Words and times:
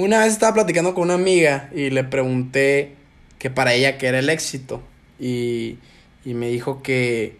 Una 0.00 0.20
vez 0.20 0.32
estaba 0.32 0.54
platicando 0.54 0.94
con 0.94 1.04
una 1.04 1.14
amiga 1.14 1.68
y 1.74 1.90
le 1.90 2.04
pregunté 2.04 2.94
que 3.38 3.50
para 3.50 3.74
ella 3.74 3.98
qué 3.98 4.06
era 4.06 4.20
el 4.20 4.30
éxito. 4.30 4.82
Y, 5.18 5.76
y 6.24 6.32
me 6.32 6.48
dijo 6.48 6.82
que 6.82 7.36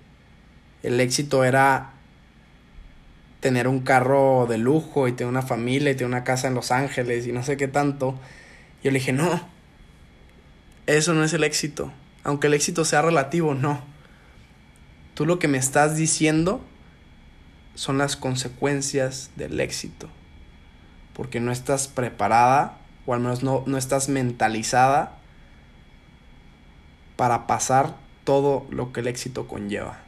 el 0.82 1.00
éxito 1.00 1.42
era 1.42 1.94
tener 3.40 3.66
un 3.66 3.80
carro 3.80 4.46
de 4.46 4.58
lujo 4.58 5.08
y 5.08 5.12
tener 5.12 5.30
una 5.30 5.40
familia 5.40 5.90
y 5.90 5.94
tener 5.94 6.08
una 6.08 6.22
casa 6.22 6.48
en 6.48 6.54
Los 6.54 6.70
Ángeles 6.70 7.26
y 7.26 7.32
no 7.32 7.42
sé 7.42 7.56
qué 7.56 7.66
tanto. 7.66 8.20
Yo 8.84 8.90
le 8.90 8.98
dije, 8.98 9.14
no, 9.14 9.48
eso 10.86 11.14
no 11.14 11.24
es 11.24 11.32
el 11.32 11.44
éxito. 11.44 11.90
Aunque 12.24 12.48
el 12.48 12.52
éxito 12.52 12.84
sea 12.84 13.00
relativo, 13.00 13.54
no. 13.54 13.82
Tú 15.14 15.24
lo 15.24 15.38
que 15.38 15.48
me 15.48 15.56
estás 15.56 15.96
diciendo 15.96 16.60
son 17.74 17.96
las 17.96 18.16
consecuencias 18.16 19.30
del 19.36 19.60
éxito. 19.60 20.10
Porque 21.20 21.38
no 21.38 21.52
estás 21.52 21.86
preparada, 21.86 22.78
o 23.04 23.12
al 23.12 23.20
menos 23.20 23.42
no, 23.42 23.62
no 23.66 23.76
estás 23.76 24.08
mentalizada 24.08 25.18
para 27.16 27.46
pasar 27.46 27.94
todo 28.24 28.64
lo 28.70 28.94
que 28.94 29.00
el 29.00 29.06
éxito 29.06 29.46
conlleva. 29.46 29.98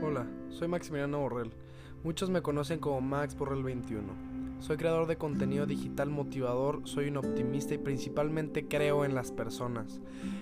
Hola, 0.00 0.28
soy 0.50 0.68
Maximiliano 0.68 1.18
Borrell. 1.18 1.50
Muchos 2.02 2.30
me 2.30 2.40
conocen 2.40 2.78
como 2.78 3.02
Max 3.02 3.36
Borrell 3.36 3.62
21. 3.62 4.08
Soy 4.60 4.78
creador 4.78 5.06
de 5.06 5.18
contenido 5.18 5.66
digital 5.66 6.08
motivador, 6.08 6.80
soy 6.84 7.08
un 7.08 7.18
optimista 7.18 7.74
y 7.74 7.78
principalmente 7.78 8.66
creo 8.66 9.04
en 9.04 9.14
las 9.14 9.32
personas. 9.32 10.00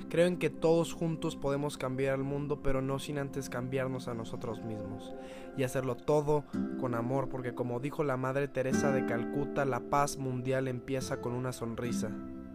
Creo 0.08 0.26
en 0.26 0.36
que 0.36 0.50
todos 0.50 0.92
juntos 0.92 1.34
podemos 1.34 1.76
cambiar 1.76 2.14
el 2.14 2.22
mundo, 2.22 2.62
pero 2.62 2.80
no 2.80 3.00
sin 3.00 3.18
antes 3.18 3.50
cambiarnos 3.50 4.06
a 4.06 4.14
nosotros 4.14 4.62
mismos. 4.62 5.12
Y 5.56 5.64
hacerlo 5.64 5.96
todo 5.96 6.44
con 6.78 6.94
amor, 6.94 7.28
porque 7.28 7.54
como 7.54 7.80
dijo 7.80 8.04
la 8.04 8.16
Madre 8.16 8.46
Teresa 8.46 8.92
de 8.92 9.04
Calcuta, 9.06 9.64
la 9.64 9.80
paz 9.80 10.16
mundial 10.16 10.68
empieza 10.68 11.20
con 11.20 11.32
una 11.32 11.50
sonrisa. 11.50 12.10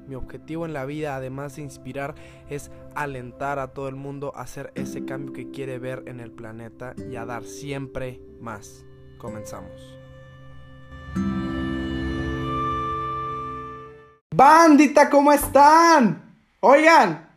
Mi 0.08 0.16
objetivo 0.16 0.66
en 0.66 0.72
la 0.72 0.86
vida, 0.86 1.18
además 1.18 1.58
de 1.58 1.64
inspirar, 1.64 2.16
es 2.50 2.72
alentar 2.96 3.60
a 3.60 3.74
todo 3.74 3.90
el 3.90 3.96
mundo 3.96 4.32
a 4.36 4.44
hacer 4.44 4.72
ese 4.76 5.04
cambio 5.04 5.34
que 5.34 5.52
quiere 5.52 5.78
ver 5.78 6.04
en 6.08 6.22
el 6.22 6.32
planeta 6.32 6.96
y 7.12 7.18
a 7.18 7.26
dar 7.26 7.44
siempre 7.44 8.22
más. 8.40 8.86
Comenzamos. 9.24 9.72
Bandita, 14.36 15.10
¿cómo 15.10 15.32
están? 15.32 16.22
Oigan, 16.60 17.30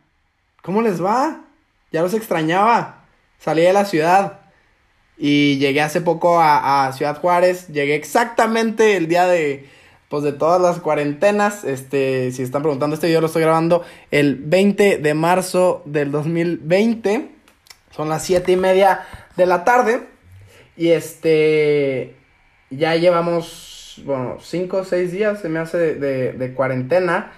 ¿cómo 0.61 0.81
les 0.81 1.01
va? 1.01 1.45
Ya 1.93 2.01
los 2.01 2.13
extrañaba. 2.13 3.05
Salí 3.39 3.61
de 3.61 3.71
la 3.71 3.85
ciudad 3.85 4.41
y 5.17 5.59
llegué 5.59 5.79
hace 5.79 6.01
poco 6.01 6.41
a, 6.41 6.91
Ciudad 6.91 7.21
Juárez. 7.21 7.69
Llegué 7.69 7.95
exactamente 7.95 8.97
el 8.97 9.07
día 9.07 9.25
de, 9.25 9.69
pues 10.09 10.23
de 10.23 10.33
todas 10.33 10.61
las 10.61 10.81
cuarentenas. 10.81 11.63
Este, 11.63 12.33
si 12.33 12.43
están 12.43 12.63
preguntando, 12.63 12.95
este 12.95 13.07
video 13.07 13.21
lo 13.21 13.27
estoy 13.27 13.43
grabando 13.43 13.85
el 14.11 14.35
20 14.35 14.97
de 14.97 15.13
marzo 15.13 15.83
del 15.85 16.11
2020. 16.11 17.31
Son 17.91 18.09
las 18.09 18.23
7 18.23 18.51
y 18.51 18.57
media 18.57 19.07
de 19.37 19.45
la 19.45 19.63
tarde. 19.63 20.16
Y 20.77 20.91
este, 20.91 22.15
ya 22.69 22.95
llevamos 22.95 24.01
bueno, 24.05 24.37
cinco 24.39 24.77
o 24.77 24.83
seis 24.83 25.11
días 25.11 25.41
se 25.41 25.49
me 25.49 25.59
hace 25.59 25.95
de, 25.95 26.53
cuarentena. 26.53 27.31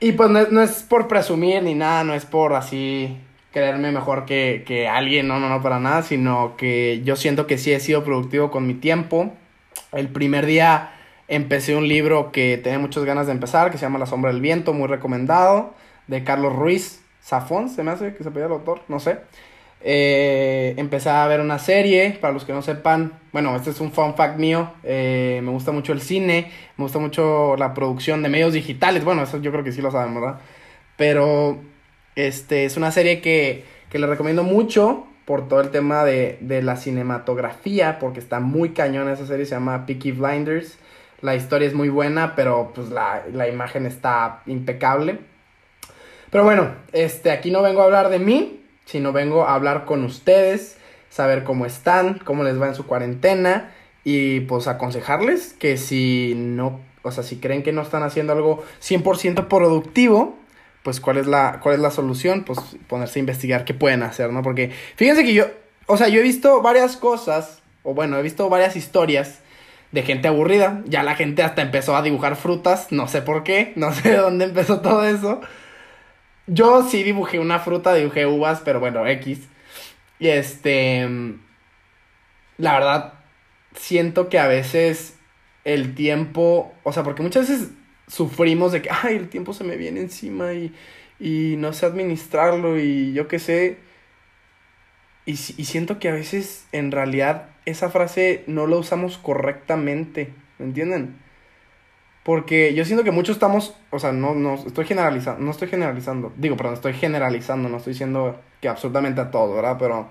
Y 0.00 0.12
pues 0.12 0.30
no, 0.30 0.62
es 0.62 0.82
por 0.82 1.08
presumir 1.08 1.62
ni 1.62 1.74
nada, 1.74 2.04
no 2.04 2.14
es 2.14 2.24
por 2.24 2.54
así 2.54 3.18
creerme 3.52 3.92
mejor 3.92 4.24
que, 4.24 4.64
que 4.66 4.88
alguien, 4.88 5.28
no, 5.28 5.38
no, 5.38 5.48
no, 5.48 5.62
para 5.62 5.78
nada, 5.78 6.02
sino 6.02 6.56
que 6.56 7.02
yo 7.04 7.16
siento 7.16 7.46
que 7.46 7.58
sí 7.58 7.72
he 7.72 7.80
sido 7.80 8.02
productivo 8.04 8.50
con 8.50 8.66
mi 8.66 8.74
tiempo. 8.74 9.32
El 9.92 10.08
primer 10.08 10.46
día 10.46 10.92
empecé 11.28 11.76
un 11.76 11.86
libro 11.86 12.32
que 12.32 12.58
tenía 12.58 12.78
muchas 12.78 13.04
ganas 13.04 13.26
de 13.26 13.32
empezar, 13.32 13.70
que 13.70 13.78
se 13.78 13.82
llama 13.82 13.98
La 13.98 14.06
sombra 14.06 14.32
del 14.32 14.40
viento, 14.40 14.72
muy 14.72 14.88
recomendado, 14.88 15.74
de 16.06 16.24
Carlos 16.24 16.56
Ruiz 16.56 17.02
Zafón, 17.22 17.68
se 17.68 17.82
me 17.82 17.90
hace 17.90 18.14
que 18.14 18.24
se 18.24 18.30
pedía 18.30 18.46
el 18.46 18.52
autor, 18.52 18.80
no 18.88 19.00
sé. 19.00 19.18
Eh, 19.82 20.74
empecé 20.76 21.08
a 21.08 21.26
ver 21.26 21.40
una 21.40 21.58
serie, 21.58 22.18
para 22.20 22.34
los 22.34 22.44
que 22.44 22.52
no 22.52 22.60
sepan, 22.60 23.12
bueno, 23.32 23.56
este 23.56 23.70
es 23.70 23.80
un 23.80 23.92
fun 23.92 24.14
fact 24.14 24.38
mío, 24.38 24.72
eh, 24.82 25.40
me 25.42 25.50
gusta 25.50 25.72
mucho 25.72 25.92
el 25.92 26.02
cine, 26.02 26.50
me 26.76 26.84
gusta 26.84 26.98
mucho 26.98 27.56
la 27.56 27.72
producción 27.72 28.22
de 28.22 28.28
medios 28.28 28.52
digitales, 28.52 29.04
bueno, 29.04 29.22
eso 29.22 29.38
yo 29.40 29.50
creo 29.50 29.64
que 29.64 29.72
sí 29.72 29.80
lo 29.80 29.90
saben, 29.90 30.14
¿verdad? 30.14 30.40
Pero 30.96 31.58
este 32.14 32.66
es 32.66 32.76
una 32.76 32.90
serie 32.90 33.22
que, 33.22 33.64
que 33.88 33.98
le 33.98 34.06
recomiendo 34.06 34.42
mucho 34.42 35.06
por 35.24 35.48
todo 35.48 35.60
el 35.62 35.70
tema 35.70 36.04
de, 36.04 36.36
de 36.40 36.60
la 36.60 36.76
cinematografía, 36.76 37.98
porque 37.98 38.20
está 38.20 38.40
muy 38.40 38.70
cañón 38.70 39.08
esa 39.08 39.26
serie, 39.26 39.46
se 39.46 39.54
llama 39.54 39.86
Peaky 39.86 40.12
Blinders, 40.12 40.78
la 41.22 41.36
historia 41.36 41.68
es 41.68 41.74
muy 41.74 41.88
buena, 41.88 42.34
pero 42.34 42.72
pues 42.74 42.90
la, 42.90 43.22
la 43.32 43.48
imagen 43.48 43.86
está 43.86 44.42
impecable. 44.46 45.18
Pero 46.30 46.44
bueno, 46.44 46.70
este, 46.92 47.30
aquí 47.30 47.50
no 47.50 47.62
vengo 47.62 47.82
a 47.82 47.84
hablar 47.84 48.08
de 48.08 48.18
mí, 48.18 48.59
sino 48.90 49.12
vengo 49.12 49.44
a 49.44 49.54
hablar 49.54 49.84
con 49.84 50.04
ustedes, 50.04 50.76
saber 51.10 51.44
cómo 51.44 51.64
están, 51.64 52.18
cómo 52.24 52.42
les 52.42 52.60
va 52.60 52.66
en 52.66 52.74
su 52.74 52.86
cuarentena 52.86 53.70
y 54.02 54.40
pues 54.40 54.66
aconsejarles 54.66 55.52
que 55.52 55.76
si 55.76 56.34
no, 56.36 56.80
o 57.02 57.12
sea, 57.12 57.22
si 57.22 57.36
creen 57.36 57.62
que 57.62 57.72
no 57.72 57.82
están 57.82 58.02
haciendo 58.02 58.32
algo 58.32 58.64
100% 58.82 59.46
productivo, 59.46 60.36
pues 60.82 61.00
cuál 61.00 61.18
es 61.18 61.26
la 61.26 61.60
cuál 61.62 61.76
es 61.76 61.80
la 61.80 61.90
solución, 61.90 62.42
pues 62.44 62.58
ponerse 62.88 63.18
a 63.18 63.20
investigar 63.20 63.64
qué 63.64 63.74
pueden 63.74 64.02
hacer, 64.02 64.32
¿no? 64.32 64.42
Porque 64.42 64.72
fíjense 64.96 65.22
que 65.22 65.34
yo, 65.34 65.46
o 65.86 65.96
sea, 65.96 66.08
yo 66.08 66.18
he 66.20 66.22
visto 66.24 66.60
varias 66.60 66.96
cosas 66.96 67.62
o 67.84 67.94
bueno, 67.94 68.18
he 68.18 68.22
visto 68.22 68.48
varias 68.48 68.74
historias 68.74 69.38
de 69.92 70.02
gente 70.02 70.26
aburrida. 70.26 70.82
Ya 70.86 71.02
la 71.02 71.14
gente 71.14 71.42
hasta 71.42 71.62
empezó 71.62 71.96
a 71.96 72.02
dibujar 72.02 72.34
frutas, 72.34 72.88
no 72.90 73.06
sé 73.06 73.22
por 73.22 73.44
qué, 73.44 73.72
no 73.76 73.92
sé 73.92 74.10
de 74.10 74.16
dónde 74.16 74.46
empezó 74.46 74.80
todo 74.80 75.04
eso. 75.04 75.40
Yo 76.52 76.82
sí 76.82 77.04
dibujé 77.04 77.38
una 77.38 77.60
fruta, 77.60 77.94
dibujé 77.94 78.26
uvas, 78.26 78.60
pero 78.64 78.80
bueno, 78.80 79.06
X. 79.06 79.38
Y 80.18 80.28
este. 80.28 81.08
La 82.58 82.74
verdad, 82.74 83.14
siento 83.74 84.28
que 84.28 84.38
a 84.38 84.48
veces 84.48 85.16
el 85.64 85.94
tiempo. 85.94 86.74
O 86.82 86.92
sea, 86.92 87.04
porque 87.04 87.22
muchas 87.22 87.48
veces 87.48 87.70
sufrimos 88.08 88.72
de 88.72 88.82
que, 88.82 88.90
ay, 88.90 89.16
el 89.16 89.28
tiempo 89.28 89.52
se 89.52 89.64
me 89.64 89.76
viene 89.76 90.00
encima 90.00 90.52
y, 90.52 90.74
y 91.20 91.56
no 91.58 91.72
sé 91.72 91.86
administrarlo 91.86 92.78
y 92.80 93.12
yo 93.12 93.28
qué 93.28 93.38
sé. 93.38 93.78
Y, 95.26 95.32
y 95.32 95.64
siento 95.64 95.98
que 95.98 96.08
a 96.08 96.12
veces, 96.12 96.66
en 96.72 96.90
realidad, 96.90 97.50
esa 97.66 97.90
frase 97.90 98.42
no 98.46 98.66
la 98.66 98.76
usamos 98.76 99.18
correctamente. 99.18 100.32
¿Me 100.58 100.66
entienden? 100.66 101.16
Porque 102.22 102.74
yo 102.74 102.84
siento 102.84 103.02
que 103.04 103.10
muchos 103.10 103.36
estamos, 103.36 103.74
o 103.90 103.98
sea, 103.98 104.12
no, 104.12 104.34
no 104.34 104.54
estoy 104.54 104.84
generalizando, 104.84 105.42
no 105.42 105.50
estoy 105.50 105.68
generalizando, 105.68 106.32
digo, 106.36 106.56
perdón, 106.56 106.74
estoy 106.74 106.92
generalizando, 106.92 107.68
no 107.68 107.78
estoy 107.78 107.94
diciendo 107.94 108.38
que 108.60 108.68
absolutamente 108.68 109.20
a 109.22 109.30
todo, 109.30 109.54
¿verdad? 109.54 109.76
Pero 109.78 110.08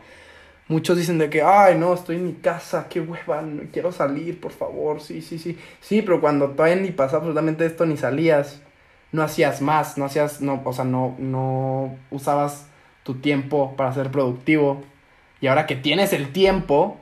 muchos 0.67 0.97
dicen 0.97 1.17
de 1.19 1.29
que, 1.29 1.41
ay, 1.43 1.77
no, 1.77 1.93
estoy 1.93 2.17
en 2.17 2.25
mi 2.25 2.33
casa, 2.33 2.87
qué 2.89 3.01
hueva, 3.01 3.43
quiero 3.71 3.91
salir, 3.91 4.39
por 4.41 4.51
favor, 4.51 5.01
sí, 5.01 5.21
sí, 5.21 5.37
sí. 5.39 5.57
Sí, 5.81 6.01
pero 6.01 6.21
cuando 6.21 6.49
todavía 6.51 6.77
ni 6.77 6.91
pasó 6.91 7.17
absolutamente 7.17 7.65
esto, 7.65 7.85
ni 7.85 7.97
salías, 7.97 8.61
no 9.11 9.23
hacías 9.23 9.61
más, 9.61 9.97
no 9.97 10.05
hacías, 10.05 10.41
no, 10.41 10.61
o 10.65 10.73
sea, 10.73 10.85
no, 10.85 11.15
no 11.19 11.95
usabas 12.11 12.67
tu 13.03 13.15
tiempo 13.15 13.75
para 13.75 13.93
ser 13.93 14.11
productivo. 14.11 14.83
Y 15.41 15.47
ahora 15.47 15.65
que 15.67 15.75
tienes 15.75 16.13
el 16.13 16.31
tiempo, 16.31 16.97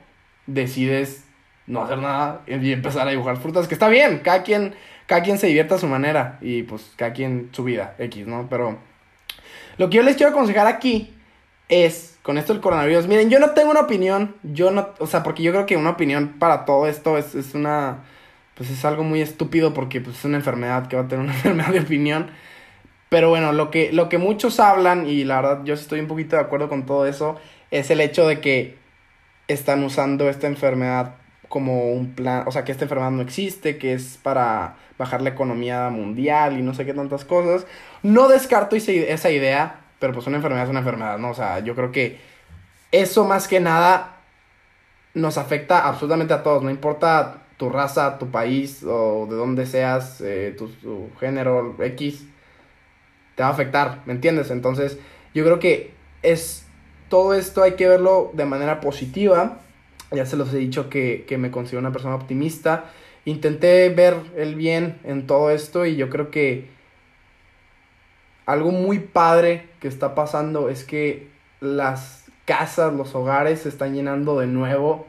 decides 0.47 1.26
no 1.67 1.83
hacer 1.83 1.99
nada 1.99 2.41
y 2.47 2.71
empezar 2.71 3.07
a 3.07 3.11
dibujar 3.11 3.37
frutas, 3.37 3.67
que 3.67 3.75
está 3.75 3.89
bien, 3.89 4.19
cada 4.23 4.43
quien 4.43 4.73
cada 5.07 5.23
quien 5.23 5.39
se 5.39 5.47
divierta 5.47 5.75
a 5.75 5.79
su 5.79 5.87
manera 5.87 6.37
y 6.41 6.63
pues 6.63 6.91
cada 6.95 7.13
quien 7.13 7.49
su 7.53 7.63
vida, 7.63 7.95
X, 7.97 8.27
¿no? 8.27 8.47
Pero 8.49 8.77
lo 9.77 9.89
que 9.89 9.97
yo 9.97 10.03
les 10.03 10.17
quiero 10.17 10.31
aconsejar 10.31 10.67
aquí 10.67 11.13
es, 11.69 12.19
con 12.21 12.37
esto 12.37 12.53
del 12.53 12.61
coronavirus, 12.61 13.07
miren, 13.07 13.29
yo 13.29 13.39
no 13.39 13.51
tengo 13.51 13.71
una 13.71 13.81
opinión, 13.81 14.35
yo 14.43 14.69
no, 14.69 14.89
o 14.99 15.07
sea, 15.07 15.23
porque 15.23 15.43
yo 15.43 15.51
creo 15.53 15.65
que 15.65 15.77
una 15.77 15.91
opinión 15.91 16.35
para 16.39 16.65
todo 16.65 16.87
esto 16.87 17.17
es, 17.17 17.35
es 17.35 17.55
una, 17.55 18.03
pues 18.55 18.69
es 18.69 18.83
algo 18.83 19.03
muy 19.03 19.21
estúpido 19.21 19.73
porque 19.73 20.01
pues 20.01 20.17
es 20.17 20.25
una 20.25 20.37
enfermedad 20.37 20.87
que 20.87 20.97
va 20.97 21.03
a 21.03 21.07
tener 21.07 21.23
una 21.23 21.33
enfermedad 21.35 21.71
de 21.71 21.79
opinión. 21.79 22.29
Pero 23.09 23.29
bueno, 23.29 23.53
lo 23.53 23.71
que, 23.71 23.93
lo 23.93 24.09
que 24.09 24.17
muchos 24.17 24.59
hablan, 24.59 25.07
y 25.07 25.23
la 25.23 25.37
verdad 25.37 25.61
yo 25.63 25.73
estoy 25.73 26.01
un 26.01 26.07
poquito 26.07 26.35
de 26.35 26.41
acuerdo 26.41 26.67
con 26.67 26.85
todo 26.85 27.05
eso, 27.07 27.37
es 27.71 27.89
el 27.89 28.01
hecho 28.01 28.27
de 28.27 28.41
que 28.41 28.75
están 29.47 29.83
usando 29.83 30.29
esta 30.29 30.47
enfermedad 30.47 31.15
como 31.49 31.91
un 31.91 32.13
plan, 32.13 32.43
o 32.45 32.51
sea, 32.51 32.63
que 32.63 32.71
esta 32.71 32.85
enfermedad 32.85 33.11
no 33.11 33.21
existe, 33.21 33.77
que 33.77 33.93
es 33.93 34.19
para 34.21 34.75
bajar 34.97 35.21
la 35.21 35.29
economía 35.29 35.89
mundial 35.89 36.57
y 36.57 36.61
no 36.61 36.73
sé 36.73 36.85
qué 36.85 36.93
tantas 36.93 37.25
cosas. 37.25 37.65
No 38.03 38.27
descarto 38.27 38.75
esa 38.75 39.31
idea, 39.31 39.81
pero 39.99 40.13
pues 40.13 40.27
una 40.27 40.37
enfermedad 40.37 40.65
es 40.65 40.69
una 40.69 40.79
enfermedad, 40.79 41.17
¿no? 41.17 41.29
O 41.31 41.33
sea, 41.33 41.59
yo 41.59 41.75
creo 41.75 41.91
que 41.91 42.19
eso 42.91 43.25
más 43.25 43.47
que 43.47 43.59
nada 43.59 44.17
nos 45.13 45.37
afecta 45.37 45.87
absolutamente 45.87 46.33
a 46.33 46.43
todos, 46.43 46.63
no 46.63 46.69
importa 46.69 47.43
tu 47.57 47.69
raza, 47.69 48.19
tu 48.19 48.29
país 48.29 48.83
o 48.83 49.27
de 49.29 49.35
dónde 49.35 49.65
seas, 49.65 50.21
eh, 50.21 50.55
tu, 50.57 50.67
tu 50.67 51.09
género 51.19 51.75
X, 51.79 52.25
te 53.35 53.43
va 53.43 53.49
a 53.49 53.51
afectar, 53.51 54.01
¿me 54.05 54.13
entiendes? 54.13 54.51
Entonces, 54.51 54.99
yo 55.33 55.43
creo 55.43 55.59
que 55.59 55.93
es 56.21 56.67
todo 57.09 57.33
esto 57.33 57.63
hay 57.63 57.73
que 57.73 57.87
verlo 57.87 58.31
de 58.33 58.45
manera 58.45 58.79
positiva. 58.79 59.59
Ya 60.11 60.25
se 60.25 60.37
los 60.37 60.53
he 60.53 60.57
dicho 60.57 60.89
que, 60.89 61.25
que 61.27 61.37
me 61.37 61.51
considero 61.51 61.79
una 61.79 61.91
persona 61.91 62.15
optimista. 62.15 62.85
Intenté 63.25 63.89
ver 63.89 64.15
el 64.35 64.55
bien 64.55 64.99
en 65.03 65.27
todo 65.27 65.51
esto 65.51 65.85
y 65.85 65.95
yo 65.95 66.09
creo 66.09 66.31
que 66.31 66.69
algo 68.45 68.71
muy 68.71 68.99
padre 68.99 69.67
que 69.81 69.89
está 69.89 70.15
pasando 70.15 70.69
es 70.69 70.85
que 70.85 71.27
las 71.59 72.25
casas, 72.45 72.93
los 72.93 73.13
hogares 73.13 73.61
se 73.61 73.69
están 73.69 73.93
llenando 73.93 74.39
de 74.39 74.47
nuevo. 74.47 75.05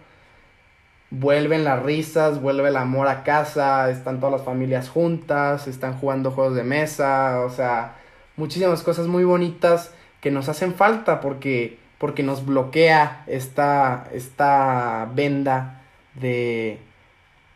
Vuelven 1.11 1.65
las 1.65 1.83
risas, 1.83 2.43
vuelve 2.43 2.69
el 2.69 2.77
amor 2.77 3.07
a 3.07 3.23
casa, 3.23 3.91
están 3.91 4.19
todas 4.19 4.33
las 4.33 4.45
familias 4.45 4.91
juntas, 4.91 5.69
están 5.69 5.95
jugando 5.95 6.33
juegos 6.33 6.57
de 6.57 6.65
mesa, 6.65 7.41
o 7.47 7.51
sea, 7.51 7.95
muchísimas 8.37 8.83
cosas 8.83 9.07
muy 9.07 9.25
bonitas 9.25 9.95
que 10.21 10.31
nos 10.33 10.49
hacen 10.49 10.75
falta 10.75 11.21
porque, 11.21 11.78
porque 11.99 12.23
nos 12.23 12.47
bloquea 12.47 13.25
esta, 13.27 14.09
esta 14.13 15.11
venda 15.15 15.83
de, 16.15 16.79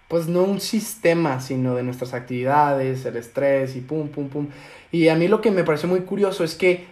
pues 0.09 0.27
no 0.27 0.43
un 0.43 0.61
sistema, 0.61 1.41
sino 1.41 1.75
de 1.75 1.83
nuestras 1.85 2.13
actividades, 2.13 3.07
el 3.07 3.17
estrés 3.17 3.77
y 3.77 3.81
pum, 3.81 4.09
pum, 4.09 4.29
pum. 4.29 4.49
Y 4.91 5.09
a 5.09 5.15
mí 5.15 5.29
lo 5.29 5.41
que 5.41 5.51
me 5.51 5.65
pareció 5.65 5.89
muy 5.89 6.01
curioso 6.01 6.45
es 6.45 6.55
que, 6.55 6.87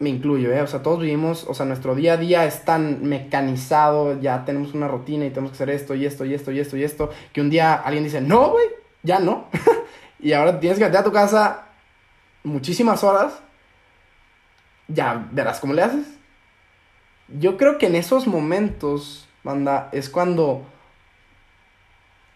me 0.00 0.10
incluyo, 0.10 0.52
¿eh? 0.52 0.62
O 0.62 0.66
sea, 0.66 0.82
todos 0.82 1.00
vivimos, 1.00 1.44
o 1.48 1.54
sea, 1.54 1.66
nuestro 1.66 1.94
día 1.94 2.14
a 2.14 2.16
día 2.16 2.44
es 2.46 2.64
tan 2.64 3.02
mecanizado, 3.04 4.20
ya 4.20 4.44
tenemos 4.44 4.74
una 4.74 4.86
rutina 4.86 5.26
y 5.26 5.30
tenemos 5.30 5.50
que 5.50 5.56
hacer 5.56 5.70
esto 5.70 5.94
y 5.94 6.06
esto 6.06 6.24
y 6.24 6.34
esto 6.34 6.52
y 6.52 6.60
esto 6.60 6.76
y 6.76 6.84
esto, 6.84 7.10
que 7.32 7.40
un 7.40 7.50
día 7.50 7.74
alguien 7.74 8.04
dice, 8.04 8.20
no, 8.20 8.50
güey, 8.50 8.66
ya 9.02 9.18
no. 9.18 9.46
y 10.20 10.32
ahora 10.32 10.60
tienes 10.60 10.78
que 10.78 10.86
ir 10.86 10.96
a 10.96 11.04
tu 11.04 11.12
casa 11.12 11.66
muchísimas 12.44 13.02
horas, 13.02 13.40
ya 14.86 15.28
verás 15.32 15.60
cómo 15.60 15.74
le 15.74 15.82
haces. 15.82 16.17
Yo 17.28 17.56
creo 17.56 17.78
que 17.78 17.86
en 17.86 17.94
esos 17.94 18.26
momentos, 18.26 19.28
banda, 19.44 19.88
es 19.92 20.08
cuando 20.08 20.62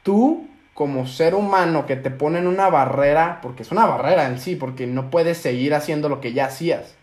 tú 0.03 0.49
como 0.75 1.07
ser 1.07 1.35
humano 1.35 1.87
que 1.87 1.97
te 1.97 2.11
ponen 2.11 2.47
una 2.47 2.69
barrera, 2.69 3.41
porque 3.43 3.63
es 3.63 3.71
una 3.71 3.87
barrera 3.87 4.27
en 4.27 4.39
sí, 4.39 4.57
porque 4.57 4.87
no 4.87 5.11
puedes 5.11 5.39
seguir 5.39 5.75
haciendo 5.75 6.09
lo 6.09 6.21
que 6.21 6.33
ya 6.33 6.47
hacías. 6.47 6.95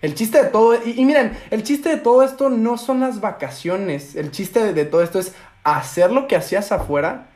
El 0.00 0.14
chiste 0.14 0.42
de 0.44 0.50
todo, 0.50 0.78
y, 0.84 1.04
miren, 1.04 1.36
el 1.50 1.62
chiste 1.62 1.88
de 1.88 1.96
todo 1.96 2.22
esto 2.22 2.50
no 2.50 2.78
son 2.78 3.00
las 3.00 3.20
vacaciones, 3.20 4.14
el 4.14 4.30
chiste 4.30 4.62
de, 4.62 4.72
de 4.72 4.84
todo 4.84 5.02
esto 5.02 5.18
es 5.18 5.34
hacer 5.64 6.12
lo 6.12 6.28
que 6.28 6.36
hacías 6.36 6.72
afuera, 6.72 7.28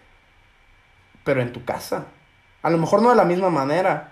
pero 1.25 1.43
en 1.43 1.53
tu 1.53 1.65
casa. 1.65 2.07
A 2.63 2.71
lo 2.71 2.79
mejor 2.79 3.03
no 3.03 3.11
de 3.11 3.17
la 3.17 3.25
misma 3.25 3.51
manera, 3.51 4.12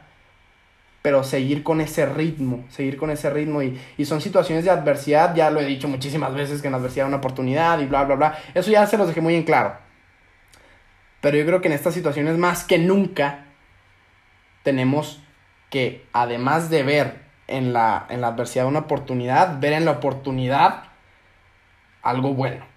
pero 1.02 1.24
seguir 1.24 1.62
con 1.62 1.80
ese 1.80 2.06
ritmo, 2.06 2.64
seguir 2.68 2.96
con 2.96 3.10
ese 3.10 3.30
ritmo 3.30 3.62
y, 3.62 3.80
y, 3.96 4.04
son 4.04 4.20
situaciones 4.20 4.64
de 4.64 4.70
adversidad, 4.70 5.34
ya 5.34 5.50
lo 5.50 5.60
he 5.60 5.64
dicho 5.64 5.88
muchísimas 5.88 6.34
veces 6.34 6.60
que 6.60 6.68
en 6.68 6.74
adversidad 6.74 7.06
hay 7.06 7.08
una 7.08 7.18
oportunidad 7.18 7.78
y 7.80 7.86
bla, 7.86 8.04
bla, 8.04 8.16
bla, 8.16 8.38
eso 8.54 8.70
ya 8.70 8.86
se 8.86 8.98
los 8.98 9.08
dejé 9.08 9.20
muy 9.20 9.34
en 9.34 9.44
claro. 9.44 9.74
Pero 11.20 11.36
yo 11.36 11.46
creo 11.46 11.60
que 11.60 11.68
en 11.68 11.74
estas 11.74 11.94
situaciones 11.94 12.36
más 12.38 12.64
que 12.64 12.78
nunca 12.78 13.46
tenemos 14.62 15.22
que, 15.70 16.06
además 16.12 16.70
de 16.70 16.82
ver 16.82 17.22
en 17.46 17.72
la, 17.72 18.06
en 18.08 18.20
la 18.20 18.28
adversidad 18.28 18.66
una 18.66 18.80
oportunidad, 18.80 19.60
ver 19.60 19.72
en 19.72 19.84
la 19.84 19.92
oportunidad 19.92 20.84
algo 22.02 22.34
bueno. 22.34 22.69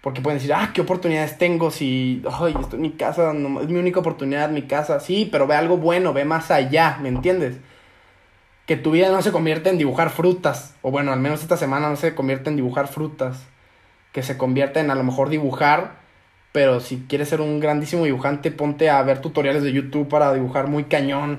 Porque 0.00 0.22
pueden 0.22 0.38
decir, 0.38 0.54
ah, 0.54 0.70
¿qué 0.72 0.80
oportunidades 0.80 1.36
tengo 1.36 1.70
si, 1.70 2.22
ay, 2.30 2.54
estoy 2.58 2.76
en 2.76 2.82
mi 2.82 2.92
casa, 2.92 3.32
es 3.32 3.68
mi 3.68 3.78
única 3.78 4.00
oportunidad, 4.00 4.50
mi 4.50 4.62
casa? 4.62 4.98
Sí, 5.00 5.28
pero 5.30 5.46
ve 5.46 5.54
algo 5.54 5.76
bueno, 5.76 6.12
ve 6.12 6.24
más 6.24 6.50
allá, 6.50 6.98
¿me 7.02 7.10
entiendes? 7.10 7.58
Que 8.66 8.76
tu 8.76 8.92
vida 8.92 9.10
no 9.10 9.20
se 9.20 9.32
convierta 9.32 9.68
en 9.68 9.78
dibujar 9.78 10.10
frutas, 10.10 10.74
o 10.82 10.90
bueno, 10.90 11.12
al 11.12 11.20
menos 11.20 11.42
esta 11.42 11.56
semana 11.56 11.90
no 11.90 11.96
se 11.96 12.14
convierte 12.14 12.48
en 12.48 12.56
dibujar 12.56 12.88
frutas, 12.88 13.44
que 14.12 14.22
se 14.22 14.38
convierta 14.38 14.80
en 14.80 14.90
a 14.90 14.94
lo 14.94 15.04
mejor 15.04 15.28
dibujar 15.28 16.00
pero 16.52 16.80
si 16.80 17.04
quieres 17.08 17.28
ser 17.28 17.40
un 17.40 17.60
grandísimo 17.60 18.04
dibujante, 18.04 18.50
ponte 18.50 18.90
a 18.90 19.02
ver 19.02 19.20
tutoriales 19.20 19.62
de 19.62 19.72
YouTube 19.72 20.08
para 20.08 20.32
dibujar 20.34 20.66
muy 20.66 20.84
cañón. 20.84 21.38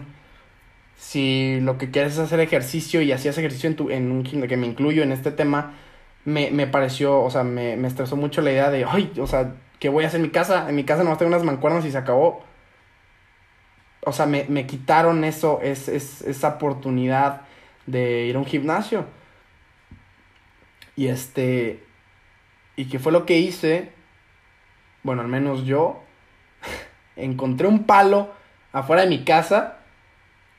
Si 0.97 1.59
lo 1.61 1.77
que 1.77 1.91
quieres 1.91 2.13
es 2.13 2.19
hacer 2.19 2.39
ejercicio 2.39 3.01
y 3.01 3.11
hacías 3.11 3.37
ejercicio 3.37 3.69
en, 3.69 3.75
tu, 3.75 3.89
en 3.89 4.11
un 4.11 4.23
que 4.23 4.57
me 4.57 4.67
incluyo 4.67 5.03
en 5.03 5.11
este 5.11 5.31
tema, 5.31 5.73
me, 6.25 6.51
me 6.51 6.68
pareció, 6.68 7.21
o 7.21 7.29
sea, 7.29 7.44
me, 7.44 7.75
me, 7.77 7.88
estresó 7.88 8.15
mucho 8.15 8.41
la 8.41 8.51
idea 8.51 8.69
de, 8.69 8.85
ay, 8.85 9.12
o 9.19 9.27
sea, 9.27 9.56
¿qué 9.79 9.89
voy 9.89 10.03
a 10.03 10.07
hacer 10.07 10.19
en 10.19 10.27
mi 10.27 10.31
casa? 10.31 10.69
En 10.69 10.75
mi 10.75 10.83
casa 10.83 11.03
no 11.03 11.18
tengo 11.18 11.29
unas 11.29 11.44
mancuernas 11.44 11.85
y 11.85 11.91
se 11.91 11.97
acabó. 11.97 12.44
O 14.03 14.13
sea, 14.13 14.25
me, 14.25 14.45
me 14.50 14.65
quitaron 14.65 15.23
eso, 15.23 15.59
es, 15.62 15.88
es, 15.88 16.21
esa 16.21 16.50
oportunidad 16.50 17.41
de 17.85 18.25
ir 18.25 18.35
a 18.35 18.39
un 18.39 18.45
gimnasio. 18.45 19.06
Y 20.95 21.07
este, 21.07 21.83
¿y 22.75 22.85
qué 22.85 23.00
fue 23.00 23.12
lo 23.12 23.25
que 23.25 23.38
hice? 23.39 23.91
bueno, 25.03 25.21
al 25.21 25.27
menos 25.27 25.65
yo, 25.65 26.03
encontré 27.15 27.68
un 27.68 27.83
palo 27.83 28.31
afuera 28.71 29.03
de 29.03 29.09
mi 29.09 29.23
casa, 29.23 29.79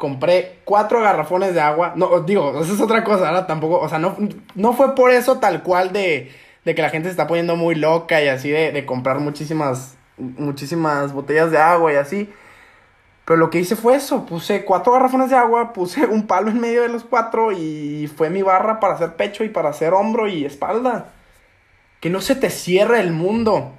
compré 0.03 0.59
cuatro 0.65 1.01
garrafones 1.01 1.55
de 1.55 1.61
agua, 1.61 1.93
no, 1.95 2.23
digo, 2.23 2.61
eso 2.61 2.75
es 2.75 2.81
otra 2.81 3.05
cosa, 3.05 3.29
ahora 3.29 3.47
tampoco, 3.47 3.79
o 3.79 3.89
sea, 3.89 4.01
no, 4.01 4.17
no 4.57 4.73
fue 4.73 4.97
por 4.97 5.13
eso 5.13 5.39
tal 5.39 5.63
cual 5.63 5.93
de, 5.93 6.33
de 6.65 6.75
que 6.75 6.83
la 6.83 6.91
gente 6.91 7.07
se 7.07 7.13
está 7.13 7.29
poniendo 7.29 7.55
muy 7.55 7.77
loca 7.77 8.21
y 8.21 8.27
así 8.27 8.51
de, 8.51 8.73
de 8.73 8.85
comprar 8.85 9.21
muchísimas, 9.21 9.97
muchísimas 10.17 11.13
botellas 11.13 11.53
de 11.53 11.59
agua 11.59 11.93
y 11.93 11.97
así. 11.97 12.29
Pero 13.25 13.37
lo 13.37 13.49
que 13.49 13.61
hice 13.61 13.77
fue 13.77 13.95
eso, 13.95 14.27
puse 14.27 14.65
cuatro 14.65 14.93
garrafones 14.93 15.31
de 15.31 15.37
agua, 15.37 15.73
puse 15.73 16.05
un 16.05 16.27
palo 16.27 16.51
en 16.51 16.61
medio 16.61 16.83
de 16.83 16.89
los 16.89 17.05
cuatro 17.05 17.53
y 17.53 18.11
fue 18.17 18.29
mi 18.29 18.43
barra 18.43 18.81
para 18.81 18.95
hacer 18.95 19.15
pecho 19.15 19.45
y 19.45 19.51
para 19.51 19.69
hacer 19.69 19.95
hombro 19.95 20.27
y 20.27 20.45
espalda. 20.45 21.13
Que 22.01 22.11
no 22.11 22.21
se 22.21 22.35
te 22.35 22.51
cierre 22.51 22.99
el 22.99 23.13
mundo 23.13 23.73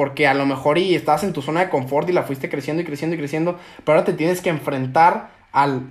porque 0.00 0.26
a 0.26 0.32
lo 0.32 0.46
mejor 0.46 0.78
y 0.78 0.94
estabas 0.94 1.24
en 1.24 1.34
tu 1.34 1.42
zona 1.42 1.60
de 1.60 1.68
confort 1.68 2.08
y 2.08 2.14
la 2.14 2.22
fuiste 2.22 2.48
creciendo 2.48 2.80
y 2.80 2.86
creciendo 2.86 3.16
y 3.16 3.18
creciendo, 3.18 3.58
pero 3.84 3.98
ahora 3.98 4.06
te 4.06 4.14
tienes 4.14 4.40
que 4.40 4.48
enfrentar 4.48 5.28
al 5.52 5.90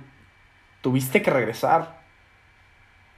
tuviste 0.80 1.22
que 1.22 1.30
regresar. 1.30 2.00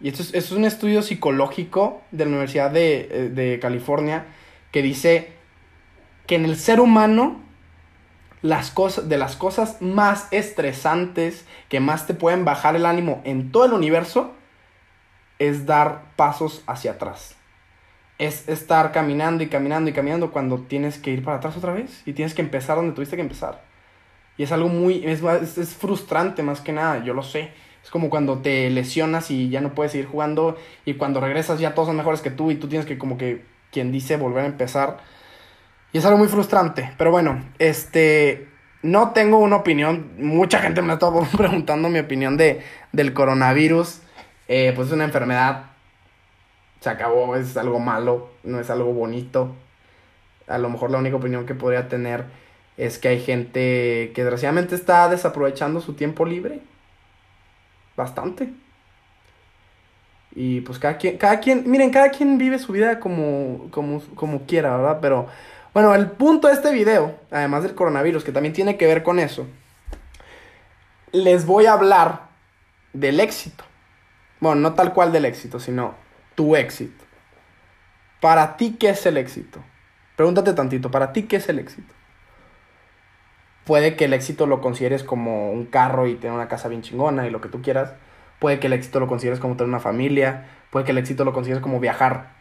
Y 0.02 0.08
esto 0.08 0.20
es, 0.20 0.34
es 0.34 0.52
un 0.52 0.66
estudio 0.66 1.00
psicológico 1.00 2.02
de 2.10 2.26
la 2.26 2.32
Universidad 2.32 2.70
de, 2.70 3.08
eh, 3.10 3.30
de, 3.30 3.58
California 3.58 4.26
que 4.70 4.82
dice 4.82 5.32
que 6.26 6.34
en 6.34 6.44
el 6.44 6.58
ser 6.58 6.78
humano 6.78 7.40
las 8.42 8.70
cosas, 8.70 9.08
de 9.08 9.16
las 9.16 9.34
cosas 9.34 9.80
más 9.80 10.28
estresantes 10.30 11.46
que 11.70 11.80
más 11.80 12.06
te 12.06 12.12
pueden 12.12 12.44
bajar 12.44 12.76
el 12.76 12.84
ánimo 12.84 13.22
en 13.24 13.50
todo 13.50 13.64
el 13.64 13.72
universo 13.72 14.34
es 15.38 15.64
dar 15.64 16.02
pasos 16.16 16.62
hacia 16.66 16.90
atrás 16.90 17.34
es 18.26 18.48
estar 18.48 18.92
caminando 18.92 19.42
y 19.42 19.48
caminando 19.48 19.90
y 19.90 19.92
caminando 19.92 20.30
cuando 20.30 20.60
tienes 20.60 20.96
que 20.98 21.10
ir 21.10 21.24
para 21.24 21.38
atrás 21.38 21.56
otra 21.56 21.72
vez 21.72 22.02
y 22.06 22.12
tienes 22.12 22.34
que 22.34 22.42
empezar 22.42 22.76
donde 22.76 22.92
tuviste 22.92 23.16
que 23.16 23.22
empezar. 23.22 23.62
Y 24.36 24.44
es 24.44 24.52
algo 24.52 24.68
muy, 24.68 25.04
es, 25.04 25.22
es, 25.58 25.74
frustrante 25.74 26.44
más 26.44 26.60
que 26.60 26.72
nada, 26.72 27.02
yo 27.04 27.14
lo 27.14 27.24
sé. 27.24 27.50
Es 27.82 27.90
como 27.90 28.10
cuando 28.10 28.38
te 28.38 28.70
lesionas 28.70 29.32
y 29.32 29.48
ya 29.48 29.60
no 29.60 29.74
puedes 29.74 29.90
seguir 29.90 30.06
jugando 30.06 30.56
y 30.84 30.94
cuando 30.94 31.20
regresas 31.20 31.58
ya 31.58 31.74
todos 31.74 31.88
son 31.88 31.96
mejores 31.96 32.20
que 32.20 32.30
tú 32.30 32.52
y 32.52 32.54
tú 32.54 32.68
tienes 32.68 32.86
que 32.86 32.96
como 32.96 33.18
que, 33.18 33.44
quien 33.72 33.90
dice, 33.90 34.16
volver 34.16 34.44
a 34.44 34.46
empezar. 34.46 34.98
Y 35.92 35.98
es 35.98 36.04
algo 36.04 36.18
muy 36.18 36.28
frustrante. 36.28 36.92
Pero 36.96 37.10
bueno, 37.10 37.44
este, 37.58 38.46
no 38.82 39.10
tengo 39.10 39.38
una 39.38 39.56
opinión. 39.56 40.12
Mucha 40.18 40.60
gente 40.60 40.80
me 40.80 40.92
estado 40.92 41.26
preguntando 41.36 41.88
mi 41.88 41.98
opinión 41.98 42.36
de, 42.36 42.62
del 42.92 43.12
coronavirus. 43.12 44.00
Eh, 44.46 44.72
pues 44.76 44.88
es 44.88 44.94
una 44.94 45.04
enfermedad 45.04 45.72
se 46.82 46.90
acabó, 46.90 47.36
es 47.36 47.56
algo 47.56 47.78
malo, 47.78 48.28
no 48.42 48.58
es 48.58 48.68
algo 48.68 48.92
bonito. 48.92 49.54
A 50.48 50.58
lo 50.58 50.68
mejor 50.68 50.90
la 50.90 50.98
única 50.98 51.14
opinión 51.14 51.46
que 51.46 51.54
podría 51.54 51.88
tener 51.88 52.24
es 52.76 52.98
que 52.98 53.06
hay 53.06 53.20
gente 53.20 54.10
que 54.14 54.22
desgraciadamente 54.22 54.74
está 54.74 55.08
desaprovechando 55.08 55.80
su 55.80 55.94
tiempo 55.94 56.24
libre. 56.24 56.60
Bastante. 57.96 58.52
Y 60.34 60.62
pues 60.62 60.80
cada 60.80 60.96
quien, 60.96 61.18
cada 61.18 61.38
quien, 61.38 61.70
miren, 61.70 61.90
cada 61.90 62.10
quien 62.10 62.36
vive 62.36 62.58
su 62.58 62.72
vida 62.72 62.98
como, 62.98 63.68
como, 63.70 64.02
como 64.16 64.44
quiera, 64.46 64.76
¿verdad? 64.76 64.98
Pero 65.00 65.28
bueno, 65.72 65.94
el 65.94 66.10
punto 66.10 66.48
de 66.48 66.54
este 66.54 66.72
video, 66.72 67.14
además 67.30 67.62
del 67.62 67.76
coronavirus, 67.76 68.24
que 68.24 68.32
también 68.32 68.54
tiene 68.54 68.76
que 68.76 68.86
ver 68.86 69.04
con 69.04 69.20
eso, 69.20 69.46
les 71.12 71.46
voy 71.46 71.66
a 71.66 71.74
hablar 71.74 72.22
del 72.92 73.20
éxito. 73.20 73.62
Bueno, 74.40 74.60
no 74.60 74.74
tal 74.74 74.92
cual 74.92 75.12
del 75.12 75.26
éxito, 75.26 75.60
sino 75.60 76.01
tu 76.34 76.56
éxito. 76.56 77.04
Para 78.20 78.56
ti, 78.56 78.76
¿qué 78.78 78.90
es 78.90 79.04
el 79.06 79.16
éxito? 79.16 79.60
Pregúntate 80.16 80.52
tantito, 80.52 80.90
¿para 80.90 81.12
ti 81.12 81.24
qué 81.24 81.36
es 81.36 81.48
el 81.48 81.58
éxito? 81.58 81.92
Puede 83.64 83.96
que 83.96 84.06
el 84.06 84.12
éxito 84.12 84.46
lo 84.46 84.60
consideres 84.60 85.04
como 85.04 85.50
un 85.52 85.66
carro 85.66 86.06
y 86.06 86.16
tener 86.16 86.34
una 86.34 86.48
casa 86.48 86.68
bien 86.68 86.82
chingona 86.82 87.26
y 87.26 87.30
lo 87.30 87.40
que 87.40 87.48
tú 87.48 87.62
quieras. 87.62 87.94
Puede 88.38 88.58
que 88.58 88.66
el 88.66 88.72
éxito 88.72 88.98
lo 88.98 89.06
consideres 89.06 89.38
como 89.38 89.56
tener 89.56 89.68
una 89.68 89.80
familia. 89.80 90.48
Puede 90.70 90.84
que 90.84 90.90
el 90.90 90.98
éxito 90.98 91.24
lo 91.24 91.32
consideres 91.32 91.62
como 91.62 91.78
viajar 91.78 92.32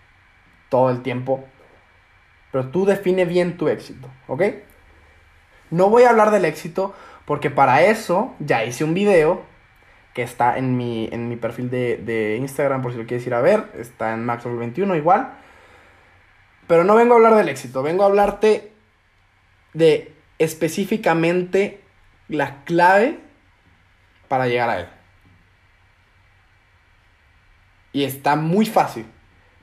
todo 0.70 0.90
el 0.90 1.04
tiempo. 1.04 1.46
Pero 2.52 2.70
tú 2.70 2.86
define 2.86 3.26
bien 3.26 3.56
tu 3.58 3.68
éxito, 3.68 4.08
¿ok? 4.28 4.44
No 5.70 5.90
voy 5.90 6.04
a 6.04 6.10
hablar 6.10 6.32
del 6.32 6.46
éxito 6.46 6.94
porque 7.26 7.50
para 7.50 7.84
eso 7.84 8.34
ya 8.40 8.66
hice 8.66 8.84
un 8.84 8.94
video 8.94 9.44
que 10.14 10.24
está 10.24 10.58
en 10.58 10.78
mi, 10.78 11.08
en 11.12 11.30
mi 11.30 11.36
perfil 11.36 11.70
de, 11.70 11.98
de 11.98 12.38
Instagram 12.38 12.82
por 12.82 12.92
si 12.92 12.98
lo 12.98 13.06
quieres 13.06 13.26
ir 13.26 13.34
a 13.34 13.42
ver. 13.42 13.66
Está 13.78 14.14
en 14.14 14.26
Maxwell21 14.26 14.98
igual. 14.98 15.34
Pero 16.68 16.84
no 16.84 16.96
vengo 16.96 17.14
a 17.14 17.18
hablar 17.18 17.36
del 17.36 17.50
éxito, 17.50 17.84
vengo 17.84 18.04
a 18.04 18.08
hablarte 18.08 18.72
de 19.74 20.14
específicamente 20.40 21.82
la 22.28 22.64
clave 22.64 23.20
para 24.28 24.48
llegar 24.48 24.70
a 24.70 24.80
él. 24.80 24.88
Y 27.94 28.04
está 28.06 28.36
muy 28.36 28.66
fácil. 28.66 29.06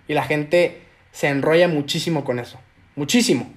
Y 0.06 0.14
la 0.14 0.22
gente 0.22 0.82
se 1.12 1.28
enrolla 1.28 1.68
muchísimo 1.68 2.24
con 2.24 2.38
eso. 2.38 2.60
Muchísimo. 2.94 3.54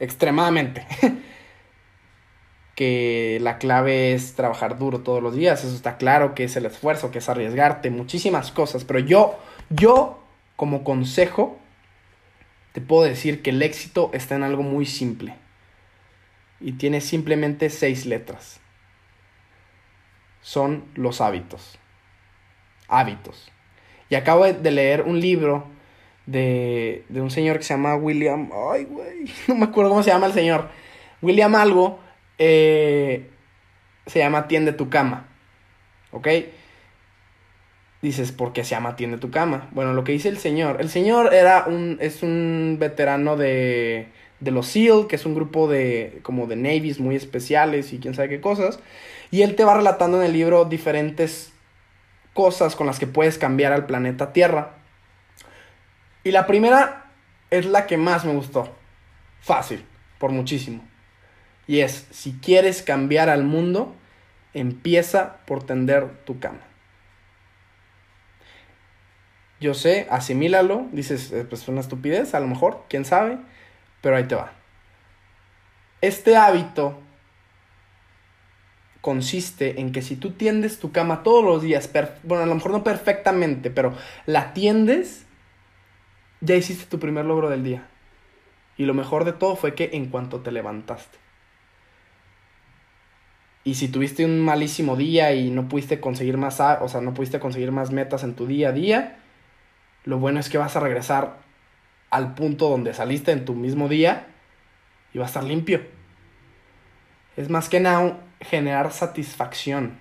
Extremadamente. 0.00 0.86
que 2.82 3.38
la 3.40 3.58
clave 3.58 4.12
es 4.12 4.34
trabajar 4.34 4.76
duro 4.76 5.02
todos 5.02 5.22
los 5.22 5.36
días. 5.36 5.62
Eso 5.62 5.72
está 5.72 5.98
claro, 5.98 6.34
que 6.34 6.42
es 6.42 6.56
el 6.56 6.66
esfuerzo, 6.66 7.12
que 7.12 7.18
es 7.18 7.28
arriesgarte, 7.28 7.90
muchísimas 7.90 8.50
cosas. 8.50 8.84
Pero 8.84 8.98
yo, 8.98 9.38
yo, 9.70 10.20
como 10.56 10.82
consejo, 10.82 11.56
te 12.72 12.80
puedo 12.80 13.04
decir 13.04 13.40
que 13.40 13.50
el 13.50 13.62
éxito 13.62 14.10
está 14.12 14.34
en 14.34 14.42
algo 14.42 14.64
muy 14.64 14.84
simple. 14.84 15.36
Y 16.58 16.72
tiene 16.72 17.00
simplemente 17.00 17.70
seis 17.70 18.04
letras. 18.04 18.58
Son 20.40 20.84
los 20.96 21.20
hábitos. 21.20 21.78
Hábitos. 22.88 23.52
Y 24.10 24.16
acabo 24.16 24.44
de 24.44 24.70
leer 24.72 25.02
un 25.02 25.20
libro 25.20 25.68
de, 26.26 27.04
de 27.08 27.20
un 27.20 27.30
señor 27.30 27.58
que 27.58 27.62
se 27.62 27.74
llama 27.74 27.94
William. 27.94 28.50
Ay, 28.72 28.86
güey. 28.86 29.30
No 29.46 29.54
me 29.54 29.66
acuerdo 29.66 29.90
cómo 29.90 30.02
se 30.02 30.10
llama 30.10 30.26
el 30.26 30.32
señor. 30.32 30.68
William 31.20 31.54
Algo. 31.54 32.00
Eh, 32.44 33.30
se 34.06 34.18
llama 34.18 34.48
Tiende 34.48 34.72
tu 34.72 34.90
cama. 34.90 35.28
¿Ok? 36.10 36.26
Dices, 38.02 38.32
¿por 38.32 38.52
qué 38.52 38.64
se 38.64 38.70
llama 38.70 38.96
Tiende 38.96 39.16
tu 39.18 39.30
cama? 39.30 39.68
Bueno, 39.70 39.94
lo 39.94 40.02
que 40.02 40.10
dice 40.10 40.28
el 40.28 40.38
señor. 40.38 40.80
El 40.80 40.90
señor 40.90 41.32
era 41.32 41.66
un. 41.68 41.98
es 42.00 42.24
un 42.24 42.78
veterano 42.80 43.36
de. 43.36 44.08
de 44.40 44.50
los 44.50 44.66
SEAL, 44.66 45.06
que 45.06 45.14
es 45.14 45.24
un 45.24 45.36
grupo 45.36 45.68
de. 45.68 46.18
como 46.24 46.48
de 46.48 46.56
navies 46.56 46.98
muy 46.98 47.14
especiales 47.14 47.92
y 47.92 48.00
quién 48.00 48.14
sabe 48.14 48.28
qué 48.28 48.40
cosas. 48.40 48.80
Y 49.30 49.42
él 49.42 49.54
te 49.54 49.64
va 49.64 49.76
relatando 49.76 50.18
en 50.20 50.26
el 50.26 50.32
libro 50.32 50.64
diferentes 50.64 51.52
cosas 52.34 52.74
con 52.74 52.88
las 52.88 52.98
que 52.98 53.06
puedes 53.06 53.38
cambiar 53.38 53.72
al 53.72 53.86
planeta 53.86 54.32
Tierra. 54.32 54.74
Y 56.24 56.32
la 56.32 56.48
primera 56.48 57.12
es 57.50 57.66
la 57.66 57.86
que 57.86 57.98
más 57.98 58.24
me 58.24 58.32
gustó. 58.32 58.68
Fácil, 59.40 59.84
por 60.18 60.32
muchísimo. 60.32 60.91
Y 61.66 61.80
es, 61.80 62.06
si 62.10 62.32
quieres 62.32 62.82
cambiar 62.82 63.28
al 63.28 63.44
mundo, 63.44 63.94
empieza 64.54 65.38
por 65.46 65.64
tender 65.64 66.24
tu 66.24 66.38
cama. 66.40 66.60
Yo 69.60 69.74
sé, 69.74 70.08
asimílalo, 70.10 70.88
dices, 70.90 71.30
eh, 71.30 71.44
pues 71.48 71.62
es 71.62 71.68
una 71.68 71.80
estupidez, 71.80 72.34
a 72.34 72.40
lo 72.40 72.48
mejor, 72.48 72.84
quién 72.88 73.04
sabe, 73.04 73.38
pero 74.00 74.16
ahí 74.16 74.24
te 74.24 74.34
va. 74.34 74.52
Este 76.00 76.36
hábito 76.36 76.98
consiste 79.00 79.80
en 79.80 79.92
que 79.92 80.02
si 80.02 80.16
tú 80.16 80.32
tiendes 80.32 80.80
tu 80.80 80.90
cama 80.90 81.22
todos 81.22 81.44
los 81.44 81.62
días, 81.62 81.88
bueno, 82.24 82.42
a 82.42 82.46
lo 82.46 82.56
mejor 82.56 82.72
no 82.72 82.82
perfectamente, 82.82 83.70
pero 83.70 83.94
la 84.26 84.52
tiendes, 84.52 85.26
ya 86.40 86.56
hiciste 86.56 86.86
tu 86.86 86.98
primer 86.98 87.24
logro 87.24 87.48
del 87.48 87.62
día. 87.62 87.86
Y 88.76 88.84
lo 88.84 88.94
mejor 88.94 89.24
de 89.24 89.32
todo 89.32 89.54
fue 89.54 89.74
que 89.74 89.90
en 89.92 90.06
cuanto 90.06 90.40
te 90.40 90.50
levantaste. 90.50 91.21
Y 93.64 93.74
si 93.74 93.88
tuviste 93.88 94.24
un 94.24 94.40
malísimo 94.40 94.96
día 94.96 95.32
y 95.34 95.50
no 95.50 95.68
pudiste 95.68 96.00
conseguir 96.00 96.36
más, 96.36 96.60
o 96.80 96.88
sea, 96.88 97.00
no 97.00 97.14
pudiste 97.14 97.38
conseguir 97.38 97.70
más 97.70 97.92
metas 97.92 98.24
en 98.24 98.34
tu 98.34 98.46
día 98.46 98.70
a 98.70 98.72
día, 98.72 99.18
lo 100.04 100.18
bueno 100.18 100.40
es 100.40 100.48
que 100.48 100.58
vas 100.58 100.74
a 100.76 100.80
regresar 100.80 101.38
al 102.10 102.34
punto 102.34 102.68
donde 102.68 102.92
saliste 102.92 103.30
en 103.30 103.44
tu 103.44 103.54
mismo 103.54 103.88
día 103.88 104.26
y 105.14 105.18
va 105.18 105.24
a 105.24 105.28
estar 105.28 105.44
limpio. 105.44 105.80
Es 107.36 107.48
más 107.48 107.68
que 107.68 107.80
nada 107.80 108.18
generar 108.40 108.92
satisfacción. 108.92 109.98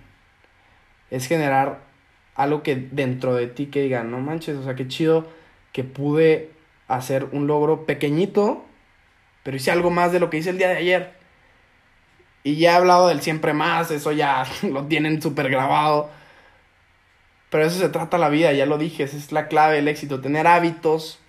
Es 1.11 1.27
generar 1.27 1.81
algo 2.35 2.63
que 2.63 2.75
dentro 2.75 3.35
de 3.35 3.47
ti 3.47 3.67
que 3.67 3.83
diga, 3.83 4.03
no 4.03 4.19
manches, 4.19 4.57
o 4.57 4.63
sea, 4.63 4.75
qué 4.75 4.87
chido 4.87 5.27
que 5.71 5.83
pude 5.83 6.51
hacer 6.87 7.25
un 7.31 7.47
logro 7.47 7.85
pequeñito, 7.85 8.65
pero 9.43 9.57
hice 9.57 9.71
algo 9.71 9.91
más 9.91 10.11
de 10.11 10.19
lo 10.19 10.29
que 10.29 10.37
hice 10.37 10.49
el 10.49 10.57
día 10.57 10.69
de 10.69 10.77
ayer. 10.77 11.20
Y 12.43 12.55
ya 12.55 12.71
he 12.71 12.75
hablado 12.75 13.07
del 13.07 13.21
siempre 13.21 13.53
más, 13.53 13.91
eso 13.91 14.11
ya 14.11 14.45
lo 14.63 14.85
tienen 14.87 15.21
súper 15.21 15.49
grabado. 15.49 16.09
Pero 17.49 17.65
eso 17.65 17.79
se 17.79 17.89
trata 17.89 18.17
la 18.17 18.29
vida, 18.29 18.53
ya 18.53 18.65
lo 18.65 18.77
dije, 18.77 19.03
es 19.03 19.31
la 19.31 19.47
clave 19.47 19.75
del 19.75 19.89
éxito, 19.89 20.21
tener 20.21 20.47
hábitos 20.47 21.19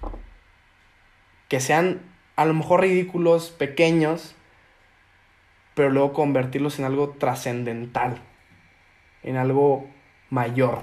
que 1.49 1.59
sean 1.59 2.01
a 2.37 2.45
lo 2.45 2.55
mejor 2.55 2.81
ridículos, 2.81 3.51
pequeños, 3.51 4.35
pero 5.75 5.91
luego 5.91 6.13
convertirlos 6.13 6.79
en 6.79 6.85
algo 6.85 7.11
trascendental, 7.11 8.23
en 9.23 9.37
algo 9.37 9.87
mayor. 10.31 10.81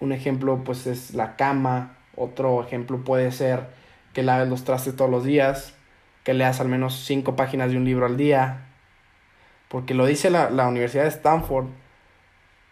Un 0.00 0.12
ejemplo 0.12 0.64
pues 0.64 0.86
es 0.86 1.14
la 1.14 1.36
cama, 1.36 1.98
otro 2.16 2.64
ejemplo 2.64 3.04
puede 3.04 3.30
ser 3.32 3.68
que 4.14 4.22
laves 4.22 4.48
los 4.48 4.64
trastes 4.64 4.96
todos 4.96 5.10
los 5.10 5.24
días, 5.24 5.74
que 6.28 6.34
leas 6.34 6.60
al 6.60 6.68
menos 6.68 7.04
cinco 7.06 7.36
páginas 7.36 7.70
de 7.70 7.78
un 7.78 7.86
libro 7.86 8.04
al 8.04 8.18
día, 8.18 8.66
porque 9.68 9.94
lo 9.94 10.04
dice 10.04 10.28
la, 10.28 10.68
Universidad 10.68 11.04
de 11.04 11.08
Stanford, 11.08 11.68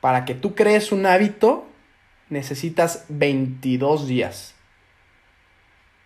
para 0.02 0.26
que 0.26 0.34
tú 0.34 0.54
crees 0.54 0.92
un 0.92 1.06
hábito 1.06 1.66
necesitas 2.28 3.06
22 3.08 4.08
días. 4.08 4.54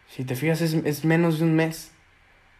Si 0.06 0.22
te 0.22 0.36
fijas 0.36 0.60
es, 0.60 0.74
es 0.74 1.04
menos 1.04 1.40
de 1.40 1.44
un 1.46 1.56
mes 1.56 1.90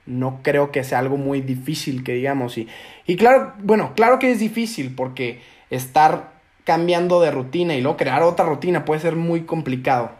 no 0.06 0.40
creo 0.42 0.72
que 0.72 0.82
sea 0.82 0.98
algo 0.98 1.16
muy 1.16 1.40
difícil 1.40 2.02
que 2.02 2.14
digamos. 2.14 2.58
Y, 2.58 2.66
y 3.06 3.14
claro, 3.14 3.54
bueno, 3.58 3.92
claro 3.94 4.18
que 4.18 4.32
es 4.32 4.40
difícil 4.40 4.96
porque 4.96 5.40
estar 5.70 6.32
cambiando 6.64 7.20
de 7.20 7.30
rutina 7.30 7.76
y 7.76 7.80
luego 7.80 7.96
crear 7.96 8.24
otra 8.24 8.44
rutina 8.44 8.84
puede 8.84 9.00
ser 9.00 9.14
muy 9.14 9.42
complicado. 9.42 10.10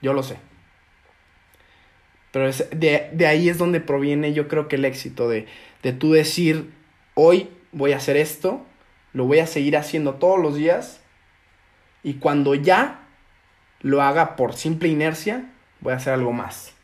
Yo 0.00 0.12
lo 0.12 0.22
sé. 0.22 0.36
Pero 2.32 2.48
es, 2.48 2.68
de, 2.70 3.10
de, 3.12 3.26
ahí 3.26 3.48
es 3.48 3.58
donde 3.58 3.80
proviene 3.80 4.32
yo 4.32 4.48
creo 4.48 4.68
que 4.68 4.76
el 4.76 4.84
éxito, 4.84 5.28
de, 5.28 5.46
de 5.82 5.92
tú 5.92 6.12
decir, 6.12 6.70
hoy 7.14 7.48
voy 7.72 7.92
a 7.92 7.96
hacer 7.96 8.16
esto, 8.16 8.64
lo 9.12 9.24
voy 9.24 9.40
a 9.40 9.46
seguir 9.46 9.76
haciendo 9.76 10.14
todos 10.14 10.38
los 10.38 10.54
días 10.54 11.00
y 12.02 12.14
cuando 12.14 12.54
ya 12.54 13.08
lo 13.80 14.02
haga 14.02 14.36
por 14.36 14.54
simple 14.54 14.88
inercia, 14.88 15.50
voy 15.80 15.92
a 15.92 15.96
hacer 15.96 16.12
algo 16.12 16.32
más. 16.32 16.74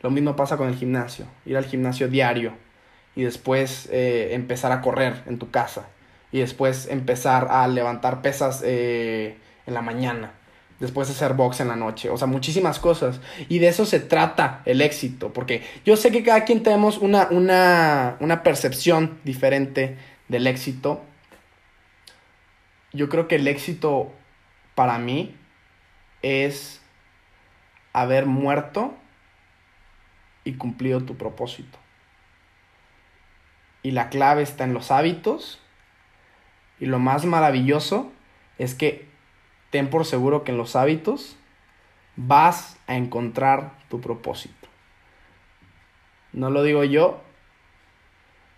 Lo 0.00 0.10
mismo 0.10 0.36
pasa 0.36 0.56
con 0.56 0.68
el 0.68 0.74
gimnasio, 0.74 1.26
ir 1.46 1.56
al 1.56 1.64
gimnasio 1.64 2.08
diario 2.08 2.54
y 3.14 3.22
después 3.22 3.88
eh, 3.92 4.30
empezar 4.32 4.72
a 4.72 4.80
correr 4.80 5.22
en 5.26 5.38
tu 5.38 5.50
casa 5.50 5.88
y 6.32 6.40
después 6.40 6.88
empezar 6.88 7.48
a 7.50 7.66
levantar 7.68 8.22
pesas 8.22 8.62
eh, 8.64 9.36
en 9.66 9.74
la 9.74 9.82
mañana, 9.82 10.32
después 10.82 11.08
hacer 11.08 11.34
box 11.34 11.60
en 11.60 11.68
la 11.68 11.76
noche, 11.76 12.10
o 12.10 12.16
sea, 12.16 12.26
muchísimas 12.26 12.80
cosas. 12.80 13.20
Y 13.48 13.60
de 13.60 13.68
eso 13.68 13.86
se 13.86 14.00
trata 14.00 14.62
el 14.64 14.80
éxito, 14.80 15.32
porque 15.32 15.62
yo 15.84 15.96
sé 15.96 16.10
que 16.10 16.24
cada 16.24 16.44
quien 16.44 16.64
tenemos 16.64 16.98
una, 16.98 17.28
una, 17.30 18.16
una 18.18 18.42
percepción 18.42 19.20
diferente 19.22 19.96
del 20.26 20.48
éxito. 20.48 21.00
Yo 22.92 23.08
creo 23.08 23.28
que 23.28 23.36
el 23.36 23.46
éxito 23.46 24.12
para 24.74 24.98
mí 24.98 25.36
es 26.20 26.82
haber 27.92 28.26
muerto 28.26 28.92
y 30.42 30.54
cumplido 30.54 31.04
tu 31.04 31.16
propósito. 31.16 31.78
Y 33.84 33.92
la 33.92 34.08
clave 34.08 34.42
está 34.42 34.64
en 34.64 34.74
los 34.74 34.90
hábitos. 34.90 35.60
Y 36.80 36.86
lo 36.86 36.98
más 36.98 37.24
maravilloso 37.24 38.10
es 38.58 38.74
que 38.74 39.11
ten 39.72 39.90
por 39.90 40.04
seguro 40.04 40.44
que 40.44 40.52
en 40.52 40.58
los 40.58 40.76
hábitos 40.76 41.36
vas 42.14 42.78
a 42.86 42.94
encontrar 42.94 43.72
tu 43.88 44.00
propósito. 44.00 44.68
No 46.32 46.50
lo 46.50 46.62
digo 46.62 46.84
yo, 46.84 47.20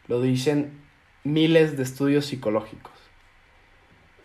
lo 0.07 0.21
dicen 0.21 0.83
miles 1.23 1.79
de 1.79 1.85
estudios 1.85 2.27
psicológicos. 2.27 2.93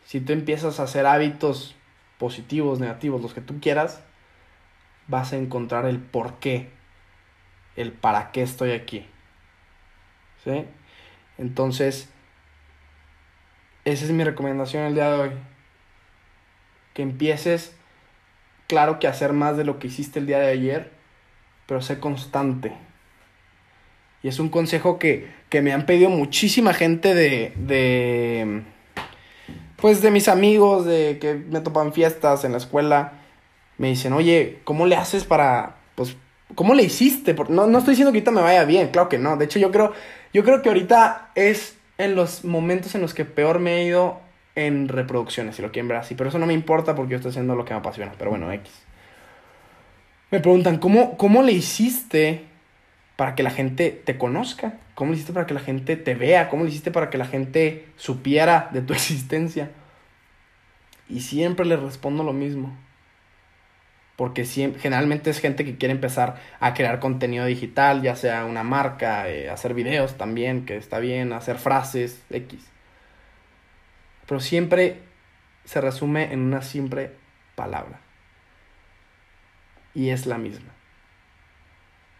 Si 0.04 0.20
tú 0.20 0.34
empiezas 0.34 0.82
a 0.82 0.84
hacer 0.84 1.06
hábitos 1.06 1.76
positivos, 2.18 2.82
negativos, 2.82 3.22
los 3.22 3.34
que 3.34 3.42
tú 3.42 3.62
quieras, 3.62 4.04
vas 5.08 5.32
a 5.32 5.38
encontrar 5.38 5.86
el 5.86 6.00
por 6.00 6.40
qué 6.40 6.72
el 7.76 7.94
para 7.94 8.32
qué 8.32 8.42
estoy 8.42 8.72
aquí. 8.72 9.06
¿Sí? 10.44 10.66
Entonces, 11.38 12.10
esa 13.86 14.06
es 14.06 14.12
mi 14.12 14.24
recomendación 14.24 14.84
el 14.84 14.96
día 14.96 15.12
de 15.12 15.20
hoy. 15.20 15.32
Que 16.94 17.02
empieces, 17.02 17.74
claro 18.68 19.00
que 19.00 19.08
hacer 19.08 19.34
más 19.34 19.58
de 19.58 19.66
lo 19.66 19.80
que 19.80 19.88
hiciste 19.88 20.20
el 20.20 20.28
día 20.28 20.40
de 20.40 20.52
ayer, 20.52 20.92
pero 21.66 21.82
sé 21.82 22.00
constante. 22.00 22.74
Y 24.22 24.28
es 24.28 24.40
un 24.40 24.50
consejo 24.50 25.00
que, 25.00 25.32
que 25.50 25.62
me 25.62 25.72
han 25.72 25.86
pedido 25.86 26.10
muchísima 26.10 26.74
gente 26.74 27.16
de, 27.16 27.54
de, 27.56 28.64
pues 29.78 30.02
de 30.02 30.12
mis 30.12 30.28
amigos, 30.28 30.86
de 30.86 31.20
que 31.20 31.36
me 31.36 31.62
topan 31.62 31.94
fiestas 31.94 32.44
en 32.44 32.52
la 32.52 32.58
escuela, 32.58 33.14
me 33.78 33.88
dicen, 33.88 34.14
oye, 34.14 34.60
¿cómo 34.66 34.86
le 34.86 34.98
haces 34.98 35.24
para, 35.24 35.78
pues, 35.96 36.18
¿cómo 36.54 36.74
le 36.74 36.84
hiciste? 36.84 37.34
No, 37.48 37.66
no 37.66 37.78
estoy 37.78 37.94
diciendo 37.94 38.12
que 38.12 38.18
ahorita 38.18 38.32
me 38.32 38.42
vaya 38.42 38.66
bien, 38.66 38.90
claro 38.90 39.08
que 39.08 39.18
no. 39.18 39.38
De 39.38 39.46
hecho, 39.46 39.58
yo 39.58 39.72
creo, 39.72 39.94
yo 40.34 40.44
creo 40.44 40.62
que 40.62 40.70
ahorita 40.70 41.32
es 41.36 41.78
en 41.98 42.16
los 42.16 42.44
momentos 42.44 42.94
en 42.96 43.02
los 43.02 43.14
que 43.14 43.26
peor 43.26 43.60
me 43.60 43.78
he 43.78 43.86
ido 43.86 44.20
en 44.60 44.88
reproducciones, 44.88 45.56
si 45.56 45.62
lo 45.62 45.72
quieren 45.72 45.88
ver 45.88 45.98
así. 45.98 46.16
Pero 46.16 46.30
eso 46.30 46.40
no 46.40 46.46
me 46.46 46.54
importa 46.54 46.96
porque 46.96 47.12
yo 47.12 47.16
estoy 47.18 47.30
haciendo 47.32 47.56
lo 47.56 47.66
que 47.66 47.74
me 47.74 47.80
apasiona. 47.80 48.12
Pero 48.18 48.32
bueno, 48.32 48.52
X. 48.52 48.72
Me 50.32 50.40
preguntan, 50.40 50.78
¿cómo, 50.78 51.18
cómo 51.18 51.42
le 51.42 51.54
hiciste 51.54 52.44
para 53.16 53.36
que 53.36 53.44
la 53.44 53.52
gente 53.52 53.92
te 53.92 54.18
conozca? 54.18 54.74
¿Cómo 54.96 55.12
le 55.12 55.16
hiciste 55.16 55.34
para 55.34 55.46
que 55.46 55.54
la 55.54 55.60
gente 55.60 55.96
te 55.96 56.14
vea? 56.14 56.50
¿Cómo 56.50 56.64
le 56.64 56.70
hiciste 56.70 56.92
para 56.92 57.10
que 57.10 57.18
la 57.18 57.26
gente 57.26 57.88
supiera 57.96 58.70
de 58.74 58.82
tu 58.82 58.94
existencia? 59.00 59.72
Y 61.08 61.22
siempre 61.22 61.66
le 61.66 61.78
respondo 61.78 62.24
lo 62.24 62.34
mismo. 62.34 62.78
Porque 64.16 64.46
generalmente 64.46 65.30
es 65.30 65.40
gente 65.40 65.64
que 65.64 65.78
quiere 65.78 65.94
empezar 65.94 66.36
a 66.60 66.74
crear 66.74 67.00
contenido 67.00 67.46
digital, 67.46 68.02
ya 68.02 68.18
sea 68.18 68.44
una 68.44 68.64
marca, 68.64 69.30
eh, 69.30 69.50
hacer 69.50 69.74
videos 69.74 70.18
también, 70.18 70.66
que 70.66 70.76
está 70.76 71.00
bien, 71.00 71.32
hacer 71.32 71.58
frases, 71.58 72.22
X. 72.30 72.70
Pero 74.30 74.42
siempre 74.42 75.02
se 75.66 75.82
resume 75.82 76.32
en 76.32 76.42
una 76.42 76.62
simple 76.62 77.16
palabra. 77.56 78.00
Y 79.96 80.12
es 80.12 80.28
la 80.28 80.38
misma. 80.38 80.70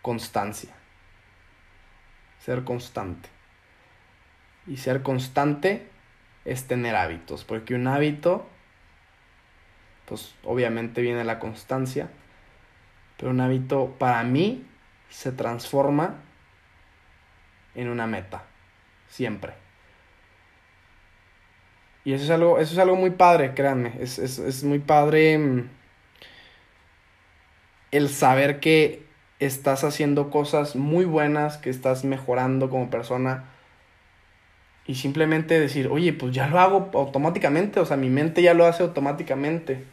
Constancia. 0.02 0.74
Ser 2.40 2.64
constante. 2.64 3.30
Y 4.66 4.78
ser 4.78 5.04
constante 5.04 5.88
es 6.46 6.66
tener 6.66 6.96
hábitos, 6.96 7.44
porque 7.44 7.76
un 7.76 7.86
hábito, 7.86 8.50
pues 10.06 10.34
obviamente 10.44 11.04
viene 11.04 11.24
la 11.24 11.38
constancia, 11.38 12.10
pero 13.20 13.30
un 13.30 13.40
hábito 13.40 13.98
para 14.00 14.24
mí 14.24 14.66
se 15.10 15.32
transforma 15.32 16.16
en 17.76 17.88
una 17.88 18.08
meta, 18.08 18.46
siempre. 19.10 19.69
Y 22.04 22.14
eso 22.14 22.24
es 22.24 22.30
algo, 22.30 22.60
eso 22.60 22.74
es 22.74 22.80
algo 22.80 22.96
muy 22.96 23.12
padre, 23.12 23.54
créanme. 23.54 23.94
Es, 24.00 24.64
muy 24.64 24.80
padre 24.80 25.38
mm, 25.38 25.70
el 27.92 28.10
saber 28.10 28.60
que 28.60 29.04
estás 29.40 29.84
haciendo 29.84 30.30
cosas 30.30 30.76
muy 30.76 31.06
buenas, 31.06 31.58
que 31.58 31.70
estás 31.70 32.04
mejorando 32.04 32.70
como 32.70 32.90
persona. 32.90 33.46
Y 34.86 34.96
simplemente 34.96 35.60
decir, 35.60 35.88
oye, 35.88 36.14
pues 36.14 36.34
ya 36.34 36.48
lo 36.48 36.60
hago 36.60 36.90
automáticamente, 36.94 37.80
o 37.80 37.86
sea, 37.86 37.98
mi 37.98 38.10
mente 38.10 38.42
ya 38.42 38.54
lo 38.54 38.66
hace 38.66 38.84
automáticamente. 38.84 39.86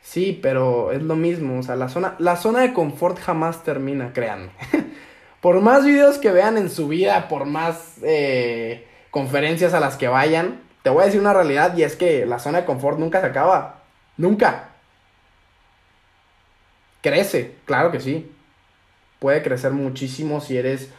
Sí, 0.00 0.38
pero 0.40 0.92
es 0.92 1.02
lo 1.02 1.16
mismo, 1.16 1.58
o 1.58 1.62
sea, 1.62 1.76
la 1.76 1.88
zona, 1.88 2.14
la 2.18 2.36
zona 2.36 2.60
de 2.60 2.72
confort 2.72 3.18
jamás 3.18 3.62
termina, 3.62 4.12
créanme. 4.14 4.50
por 5.42 5.60
más 5.60 5.84
videos 5.84 6.18
que 6.18 6.30
vean 6.32 6.56
en 6.56 6.70
su 6.70 6.88
vida, 6.88 7.28
por 7.28 7.44
más 7.44 7.96
eh, 8.02 8.86
conferencias 9.10 9.74
a 9.74 9.80
las 9.80 9.96
que 9.96 10.08
vayan, 10.08 10.69
te 10.82 10.90
voy 10.90 11.02
a 11.02 11.06
decir 11.06 11.20
una 11.20 11.34
realidad 11.34 11.76
y 11.76 11.82
es 11.82 11.96
que 11.96 12.24
la 12.26 12.38
zona 12.38 12.58
de 12.58 12.64
confort 12.64 12.98
nunca 12.98 13.20
se 13.20 13.26
acaba. 13.26 13.82
Nunca. 14.16 14.70
Crece, 17.02 17.56
claro 17.64 17.90
que 17.90 18.00
sí. 18.00 18.30
Puede 19.18 19.42
crecer 19.42 19.72
muchísimo 19.72 20.40
si 20.40 20.56
eres 20.56 20.90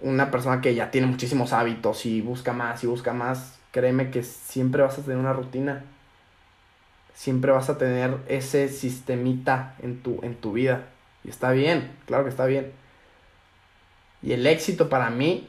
una 0.00 0.30
persona 0.30 0.60
que 0.60 0.74
ya 0.74 0.90
tiene 0.90 1.06
muchísimos 1.06 1.52
hábitos 1.52 2.04
y 2.06 2.20
busca 2.20 2.52
más 2.52 2.82
y 2.84 2.86
busca 2.86 3.12
más. 3.12 3.58
Créeme 3.70 4.10
que 4.10 4.22
siempre 4.22 4.82
vas 4.82 4.98
a 4.98 5.02
tener 5.02 5.18
una 5.18 5.32
rutina. 5.32 5.84
Siempre 7.14 7.52
vas 7.52 7.70
a 7.70 7.78
tener 7.78 8.18
ese 8.28 8.68
sistemita 8.68 9.76
en 9.82 10.02
tu, 10.02 10.20
en 10.22 10.34
tu 10.34 10.52
vida. 10.52 10.88
Y 11.24 11.30
está 11.30 11.52
bien, 11.52 11.96
claro 12.06 12.24
que 12.24 12.30
está 12.30 12.46
bien. 12.46 12.72
Y 14.22 14.32
el 14.32 14.46
éxito 14.46 14.88
para 14.88 15.10
mí 15.10 15.48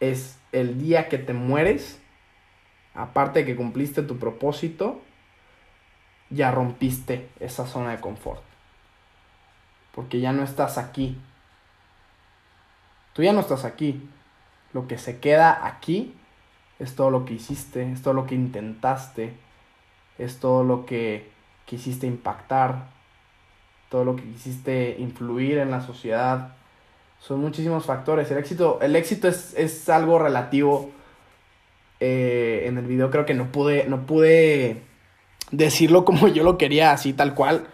es 0.00 0.38
el 0.52 0.80
día 0.80 1.08
que 1.08 1.18
te 1.18 1.32
mueres 1.32 1.98
aparte 2.94 3.40
de 3.40 3.46
que 3.46 3.56
cumpliste 3.56 4.02
tu 4.02 4.18
propósito, 4.18 5.00
ya 6.30 6.50
rompiste 6.50 7.28
esa 7.40 7.66
zona 7.66 7.90
de 7.90 8.00
confort. 8.00 8.42
Porque 9.94 10.20
ya 10.20 10.32
no 10.32 10.42
estás 10.42 10.78
aquí. 10.78 11.18
Tú 13.12 13.22
ya 13.22 13.32
no 13.32 13.40
estás 13.40 13.64
aquí. 13.64 14.08
Lo 14.72 14.88
que 14.88 14.98
se 14.98 15.20
queda 15.20 15.66
aquí 15.66 16.14
es 16.78 16.94
todo 16.96 17.10
lo 17.10 17.24
que 17.24 17.34
hiciste, 17.34 17.92
es 17.92 18.02
todo 18.02 18.14
lo 18.14 18.26
que 18.26 18.34
intentaste, 18.34 19.34
es 20.18 20.40
todo 20.40 20.64
lo 20.64 20.86
que 20.86 21.30
quisiste 21.66 22.06
impactar, 22.06 22.88
todo 23.90 24.04
lo 24.04 24.16
que 24.16 24.22
quisiste 24.22 24.96
influir 24.98 25.58
en 25.58 25.70
la 25.70 25.82
sociedad. 25.82 26.54
Son 27.20 27.40
muchísimos 27.40 27.84
factores. 27.84 28.30
El 28.30 28.38
éxito, 28.38 28.80
el 28.80 28.96
éxito 28.96 29.28
es, 29.28 29.54
es 29.54 29.88
algo 29.90 30.18
relativo 30.18 30.90
eh, 32.04 32.66
en 32.66 32.78
el 32.78 32.86
video 32.86 33.12
creo 33.12 33.24
que 33.24 33.34
no 33.34 33.52
pude, 33.52 33.84
no 33.84 34.06
pude 34.06 34.82
decirlo 35.52 36.04
como 36.04 36.26
yo 36.26 36.42
lo 36.42 36.58
quería, 36.58 36.90
así 36.90 37.12
tal 37.12 37.34
cual. 37.34 37.68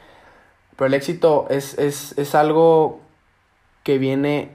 Pero 0.76 0.86
el 0.86 0.94
éxito 0.94 1.46
es, 1.48 1.78
es, 1.78 2.16
es 2.18 2.34
algo 2.34 3.00
que 3.84 3.96
viene 3.96 4.50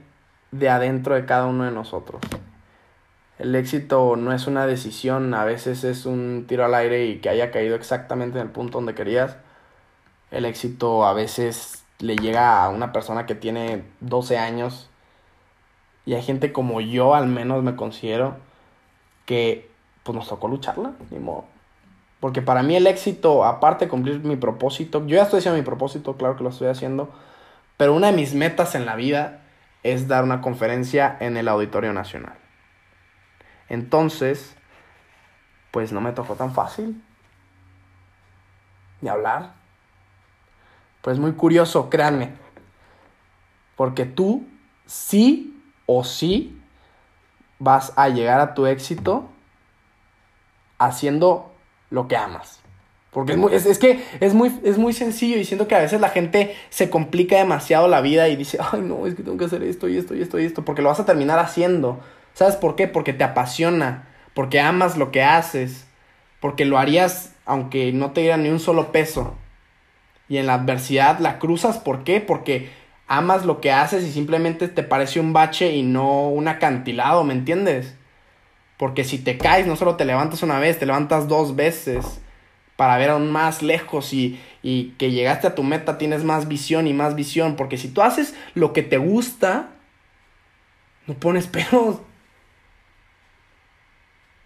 de 0.52 0.68
adentro 0.68 1.16
de 1.16 1.24
cada 1.26 1.46
uno 1.46 1.64
de 1.64 1.72
nosotros. 1.72 2.22
El 3.40 3.56
éxito 3.56 4.14
no 4.14 4.32
es 4.32 4.46
una 4.46 4.64
decisión, 4.64 5.34
a 5.34 5.44
veces 5.44 5.82
es 5.82 6.06
un 6.06 6.44
tiro 6.46 6.64
al 6.64 6.74
aire 6.74 7.06
y 7.06 7.18
que 7.18 7.28
haya 7.28 7.50
caído 7.50 7.74
exactamente 7.74 8.38
en 8.38 8.46
el 8.46 8.52
punto 8.52 8.78
donde 8.78 8.94
querías. 8.94 9.36
El 10.30 10.44
éxito 10.44 11.04
a 11.04 11.14
veces 11.14 11.84
le 11.98 12.14
llega 12.14 12.62
a 12.62 12.68
una 12.68 12.92
persona 12.92 13.26
que 13.26 13.34
tiene 13.34 13.82
12 14.00 14.38
años 14.38 14.88
y 16.06 16.14
hay 16.14 16.22
gente 16.22 16.52
como 16.52 16.80
yo 16.80 17.16
al 17.16 17.26
menos 17.26 17.64
me 17.64 17.74
considero 17.74 18.36
que 19.24 19.70
pues 20.02 20.16
nos 20.16 20.28
tocó 20.28 20.48
lucharla, 20.48 20.92
ni 21.10 21.18
modo. 21.18 21.44
Porque 22.20 22.42
para 22.42 22.62
mí 22.62 22.76
el 22.76 22.86
éxito, 22.86 23.44
aparte 23.44 23.86
de 23.86 23.90
cumplir 23.90 24.20
mi 24.20 24.36
propósito, 24.36 25.00
yo 25.06 25.16
ya 25.16 25.24
estoy 25.24 25.38
haciendo 25.38 25.58
mi 25.58 25.64
propósito, 25.64 26.16
claro 26.16 26.36
que 26.36 26.44
lo 26.44 26.50
estoy 26.50 26.68
haciendo, 26.68 27.12
pero 27.76 27.94
una 27.94 28.08
de 28.08 28.16
mis 28.16 28.34
metas 28.34 28.74
en 28.74 28.86
la 28.86 28.96
vida 28.96 29.42
es 29.82 30.08
dar 30.08 30.24
una 30.24 30.40
conferencia 30.40 31.16
en 31.20 31.36
el 31.36 31.48
Auditorio 31.48 31.92
Nacional. 31.92 32.34
Entonces, 33.68 34.56
pues 35.70 35.92
no 35.92 36.00
me 36.00 36.12
tocó 36.12 36.34
tan 36.34 36.54
fácil 36.54 37.02
de 39.00 39.10
hablar. 39.10 39.54
Pues 41.02 41.18
muy 41.18 41.32
curioso, 41.32 41.90
créanme. 41.90 42.32
Porque 43.76 44.06
tú 44.06 44.46
sí 44.86 45.62
o 45.86 46.04
sí 46.04 46.62
vas 47.58 47.92
a 47.96 48.08
llegar 48.08 48.40
a 48.40 48.54
tu 48.54 48.66
éxito 48.66 49.28
haciendo 50.78 51.52
lo 51.90 52.08
que 52.08 52.16
amas. 52.16 52.60
Porque 53.10 53.32
es, 53.32 53.38
muy, 53.38 53.54
es, 53.54 53.78
que 53.78 54.04
es 54.18 54.34
muy, 54.34 54.52
es 54.64 54.76
muy 54.76 54.92
sencillo 54.92 55.36
y 55.36 55.44
siento 55.44 55.68
que 55.68 55.76
a 55.76 55.80
veces 55.80 56.00
la 56.00 56.08
gente 56.08 56.56
se 56.70 56.90
complica 56.90 57.36
demasiado 57.36 57.86
la 57.86 58.00
vida 58.00 58.28
y 58.28 58.34
dice, 58.34 58.58
ay 58.72 58.80
no, 58.80 59.06
es 59.06 59.14
que 59.14 59.22
tengo 59.22 59.38
que 59.38 59.44
hacer 59.44 59.62
esto 59.62 59.88
y 59.88 59.96
esto 59.96 60.16
y 60.16 60.22
esto 60.22 60.40
y 60.40 60.44
esto, 60.44 60.64
porque 60.64 60.82
lo 60.82 60.88
vas 60.88 60.98
a 60.98 61.06
terminar 61.06 61.38
haciendo. 61.38 62.00
¿Sabes 62.32 62.56
por 62.56 62.74
qué? 62.74 62.88
Porque 62.88 63.12
te 63.12 63.22
apasiona, 63.22 64.08
porque 64.34 64.58
amas 64.58 64.96
lo 64.96 65.12
que 65.12 65.22
haces, 65.22 65.86
porque 66.40 66.64
lo 66.64 66.76
harías 66.76 67.34
aunque 67.46 67.92
no 67.92 68.12
te 68.12 68.22
diera 68.22 68.36
ni 68.36 68.48
un 68.48 68.60
solo 68.60 68.90
peso. 68.90 69.34
Y 70.28 70.38
en 70.38 70.46
la 70.46 70.54
adversidad 70.54 71.18
la 71.18 71.38
cruzas, 71.38 71.78
¿por 71.78 72.02
qué? 72.02 72.20
Porque 72.20 72.70
amas 73.06 73.44
lo 73.44 73.60
que 73.60 73.72
haces 73.72 74.04
y 74.04 74.12
simplemente 74.12 74.68
te 74.68 74.82
parece 74.82 75.20
un 75.20 75.32
bache 75.32 75.72
y 75.72 75.82
no 75.82 76.28
un 76.28 76.48
acantilado, 76.48 77.24
¿me 77.24 77.34
entiendes? 77.34 77.94
Porque 78.78 79.04
si 79.04 79.18
te 79.18 79.38
caes, 79.38 79.66
no 79.66 79.76
solo 79.76 79.96
te 79.96 80.04
levantas 80.04 80.42
una 80.42 80.58
vez, 80.58 80.78
te 80.78 80.86
levantas 80.86 81.28
dos 81.28 81.54
veces 81.56 82.20
para 82.76 82.98
ver 82.98 83.10
aún 83.10 83.30
más 83.30 83.62
lejos 83.62 84.12
y, 84.12 84.40
y 84.62 84.90
que 84.98 85.12
llegaste 85.12 85.46
a 85.46 85.54
tu 85.54 85.62
meta 85.62 85.96
tienes 85.98 86.24
más 86.24 86.48
visión 86.48 86.86
y 86.86 86.92
más 86.92 87.14
visión. 87.14 87.56
Porque 87.56 87.78
si 87.78 87.88
tú 87.88 88.02
haces 88.02 88.34
lo 88.54 88.72
que 88.72 88.82
te 88.82 88.98
gusta, 88.98 89.70
no 91.06 91.14
pones 91.14 91.46
peros. 91.48 92.00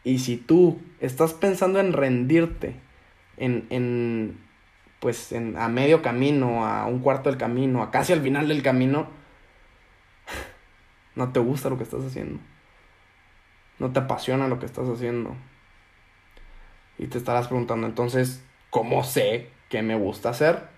Y 0.05 0.19
si 0.19 0.37
tú 0.37 0.79
estás 1.01 1.35
pensando 1.35 1.81
en 1.81 1.93
rendirte, 1.93 2.77
en, 3.37 3.67
en 3.71 4.39
pues 5.01 5.33
en, 5.33 5.57
a 5.57 5.69
medio 5.69 6.03
camino, 6.03 6.67
a 6.67 6.87
un 6.87 7.01
cuarto 7.01 7.31
del 7.31 7.39
camino, 7.39 7.83
a 7.83 7.91
casi 7.91 8.13
al 8.13 8.21
final 8.21 8.49
del 8.49 8.63
camino, 8.63 9.09
no 11.15 11.33
te 11.33 11.41
gusta 11.41 11.69
lo 11.69 11.77
que 11.77 11.85
estás 11.85 12.05
haciendo. 12.05 12.41
No 13.79 13.93
te 13.93 14.01
apasiona 14.01 14.49
lo 14.49 14.59
que 14.59 14.67
estás 14.67 14.89
haciendo. 14.89 15.37
Y 16.99 17.07
te 17.07 17.19
estarás 17.19 17.47
preguntando, 17.47 17.87
entonces, 17.87 18.45
¿cómo 18.71 19.05
sé 19.05 19.51
qué 19.69 19.83
me 19.83 19.95
gusta 19.95 20.31
hacer? 20.31 20.69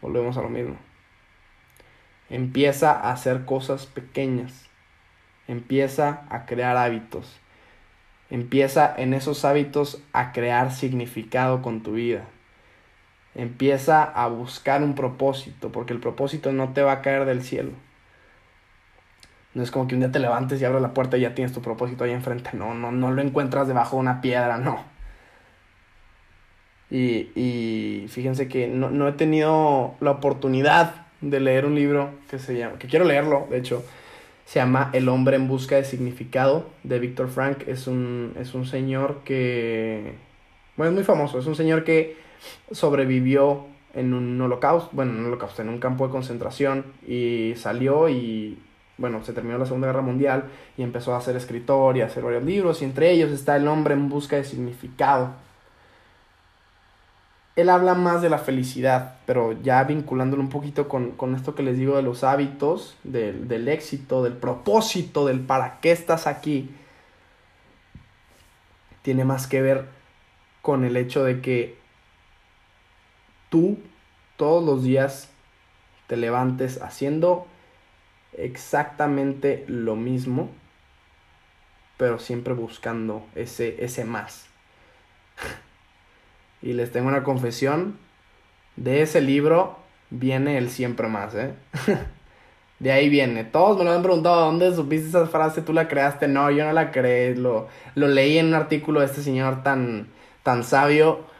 Volvemos 0.00 0.36
a 0.36 0.42
lo 0.42 0.48
mismo. 0.48 0.76
Empieza 2.30 2.92
a 2.92 3.12
hacer 3.12 3.44
cosas 3.44 3.86
pequeñas. 3.86 4.68
Empieza 5.46 6.26
a 6.30 6.46
crear 6.46 6.76
hábitos. 6.76 7.40
Empieza 8.30 8.92
en 8.96 9.14
esos 9.14 9.44
hábitos 9.44 10.02
a 10.12 10.32
crear 10.32 10.72
significado 10.72 11.62
con 11.62 11.82
tu 11.82 11.92
vida. 11.92 12.24
Empieza 13.34 14.04
a 14.04 14.28
buscar 14.28 14.82
un 14.82 14.94
propósito, 14.94 15.72
porque 15.72 15.92
el 15.92 16.00
propósito 16.00 16.52
no 16.52 16.72
te 16.72 16.82
va 16.82 16.92
a 16.92 17.02
caer 17.02 17.24
del 17.24 17.42
cielo. 17.42 17.72
No 19.54 19.62
es 19.62 19.70
como 19.70 19.86
que 19.86 19.94
un 19.94 20.00
día 20.00 20.10
te 20.10 20.18
levantes 20.18 20.60
y 20.60 20.64
abres 20.64 20.82
la 20.82 20.94
puerta 20.94 21.16
y 21.16 21.20
ya 21.20 21.34
tienes 21.34 21.52
tu 21.52 21.62
propósito 21.62 22.04
ahí 22.04 22.10
enfrente. 22.10 22.50
No, 22.54 22.74
no, 22.74 22.90
no 22.92 23.12
lo 23.12 23.22
encuentras 23.22 23.68
debajo 23.68 23.96
de 23.96 24.00
una 24.00 24.20
piedra, 24.20 24.58
no. 24.58 24.84
Y, 26.90 27.30
y 27.34 28.06
fíjense 28.08 28.48
que 28.48 28.68
no, 28.68 28.90
no, 28.90 29.08
he 29.08 29.12
tenido 29.12 29.94
la 30.00 30.12
oportunidad 30.12 31.06
de 31.20 31.40
leer 31.40 31.66
un 31.66 31.74
libro 31.74 32.10
que 32.30 32.38
se 32.38 32.56
llama, 32.56 32.78
que 32.78 32.88
quiero 32.88 33.04
leerlo, 33.04 33.46
de 33.50 33.58
hecho, 33.58 33.84
se 34.44 34.58
llama 34.58 34.90
El 34.92 35.08
hombre 35.08 35.36
en 35.36 35.48
busca 35.48 35.76
de 35.76 35.84
significado 35.84 36.68
de 36.82 36.98
Víctor 36.98 37.28
Frank. 37.28 37.66
Es 37.66 37.86
un, 37.86 38.34
es 38.38 38.54
un 38.54 38.66
señor 38.66 39.22
que, 39.24 40.14
bueno, 40.76 40.90
es 40.90 40.94
muy 40.94 41.04
famoso, 41.04 41.38
es 41.38 41.46
un 41.46 41.56
señor 41.56 41.84
que 41.84 42.16
sobrevivió 42.70 43.66
en 43.94 44.12
un 44.12 44.40
holocausto, 44.40 44.90
bueno, 44.92 45.12
en 45.12 45.20
un 45.20 45.26
holocausto, 45.26 45.62
en 45.62 45.68
un 45.68 45.78
campo 45.78 46.06
de 46.06 46.12
concentración 46.12 46.84
y 47.06 47.54
salió 47.56 48.08
y, 48.08 48.58
bueno, 48.98 49.24
se 49.24 49.32
terminó 49.32 49.58
la 49.58 49.66
Segunda 49.66 49.86
Guerra 49.86 50.02
Mundial 50.02 50.44
y 50.76 50.82
empezó 50.82 51.14
a 51.14 51.20
ser 51.20 51.36
escritor 51.36 51.96
y 51.96 52.00
a 52.00 52.06
hacer 52.06 52.22
varios 52.22 52.44
libros 52.44 52.82
y 52.82 52.84
entre 52.84 53.10
ellos 53.10 53.30
está 53.30 53.56
El 53.56 53.68
hombre 53.68 53.94
en 53.94 54.08
busca 54.08 54.36
de 54.36 54.44
significado. 54.44 55.30
Él 57.56 57.70
habla 57.70 57.94
más 57.94 58.20
de 58.20 58.30
la 58.30 58.38
felicidad, 58.38 59.18
pero 59.26 59.52
ya 59.52 59.84
vinculándolo 59.84 60.42
un 60.42 60.48
poquito 60.48 60.88
con, 60.88 61.34
esto 61.36 61.54
que 61.54 61.62
les 61.62 61.78
digo 61.78 61.96
de 61.96 62.02
los 62.02 62.24
hábitos, 62.24 62.96
del, 63.04 63.46
del, 63.46 63.68
éxito, 63.68 64.24
del 64.24 64.32
propósito, 64.32 65.24
del 65.24 65.38
para 65.38 65.78
qué 65.80 65.92
estás 65.92 66.26
aquí, 66.26 66.74
tiene 69.02 69.24
más 69.24 69.46
que 69.46 69.62
ver 69.62 69.84
con 70.62 70.82
el 70.82 70.96
hecho 70.96 71.22
de 71.22 71.40
que 71.40 71.83
tú 73.54 73.78
todos 74.36 74.64
los 74.64 74.82
días 74.82 75.30
te 76.08 76.16
levantes 76.16 76.82
haciendo 76.82 77.46
exactamente 78.36 79.64
lo 79.68 79.94
mismo, 79.94 80.50
pero 81.96 82.18
siempre 82.18 82.52
buscando 82.52 83.24
ese, 83.36 83.84
ese 83.84 84.04
más. 84.04 84.48
Y 86.62 86.72
les 86.72 86.90
tengo 86.90 87.08
una 87.08 87.22
confesión. 87.24 87.98
De 88.76 89.02
ese 89.02 89.20
libro 89.20 89.76
viene 90.08 90.56
el 90.56 90.70
siempre 90.70 91.08
más, 91.08 91.34
¿eh? 91.34 91.52
de 92.80 92.90
ahí 92.90 93.10
viene. 93.10 93.44
Todos 93.44 93.76
me 93.76 93.84
lo 93.84 93.92
han 93.92 94.02
preguntado, 94.02 94.46
¿dónde 94.46 94.74
supiste 94.74 95.08
esa 95.08 95.26
frase? 95.26 95.60
¿Tú 95.60 95.74
la 95.74 95.88
creaste? 95.88 96.26
No, 96.26 96.50
yo 96.50 96.64
no 96.64 96.72
la 96.72 96.90
creé. 96.90 97.36
Lo, 97.36 97.68
lo 97.94 98.08
leí 98.08 98.38
en 98.38 98.46
un 98.46 98.54
artículo 98.54 99.00
de 99.00 99.06
este 99.06 99.22
señor 99.22 99.62
tan, 99.62 100.08
tan 100.42 100.64
sabio. 100.64 101.33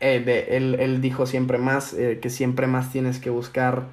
Eh, 0.00 0.20
de, 0.20 0.56
él, 0.56 1.00
dijo 1.00 1.26
siempre 1.26 1.58
más, 1.58 1.92
eh, 1.94 2.18
que 2.20 2.30
siempre 2.30 2.66
más 2.66 2.92
tienes 2.92 3.18
que 3.18 3.30
buscar 3.30 3.86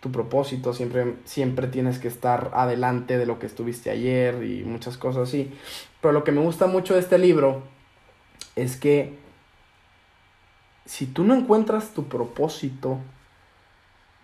tu 0.00 0.12
propósito, 0.12 0.74
siempre, 0.74 1.14
siempre 1.24 1.66
tienes 1.68 1.98
que 1.98 2.08
estar 2.08 2.50
adelante 2.52 3.16
de 3.16 3.24
lo 3.24 3.38
que 3.38 3.46
estuviste 3.46 3.90
ayer 3.90 4.44
y 4.44 4.62
muchas 4.64 4.98
cosas 4.98 5.28
así. 5.28 5.50
Pero 6.02 6.12
lo 6.12 6.24
que 6.24 6.32
me 6.32 6.42
gusta 6.42 6.66
mucho 6.66 6.94
de 6.94 7.00
este 7.00 7.16
libro 7.16 7.62
es 8.56 8.76
que 8.76 9.16
si 10.84 11.06
tú 11.06 11.24
no 11.24 11.34
encuentras 11.34 11.94
tu 11.94 12.08
propósito, 12.08 12.98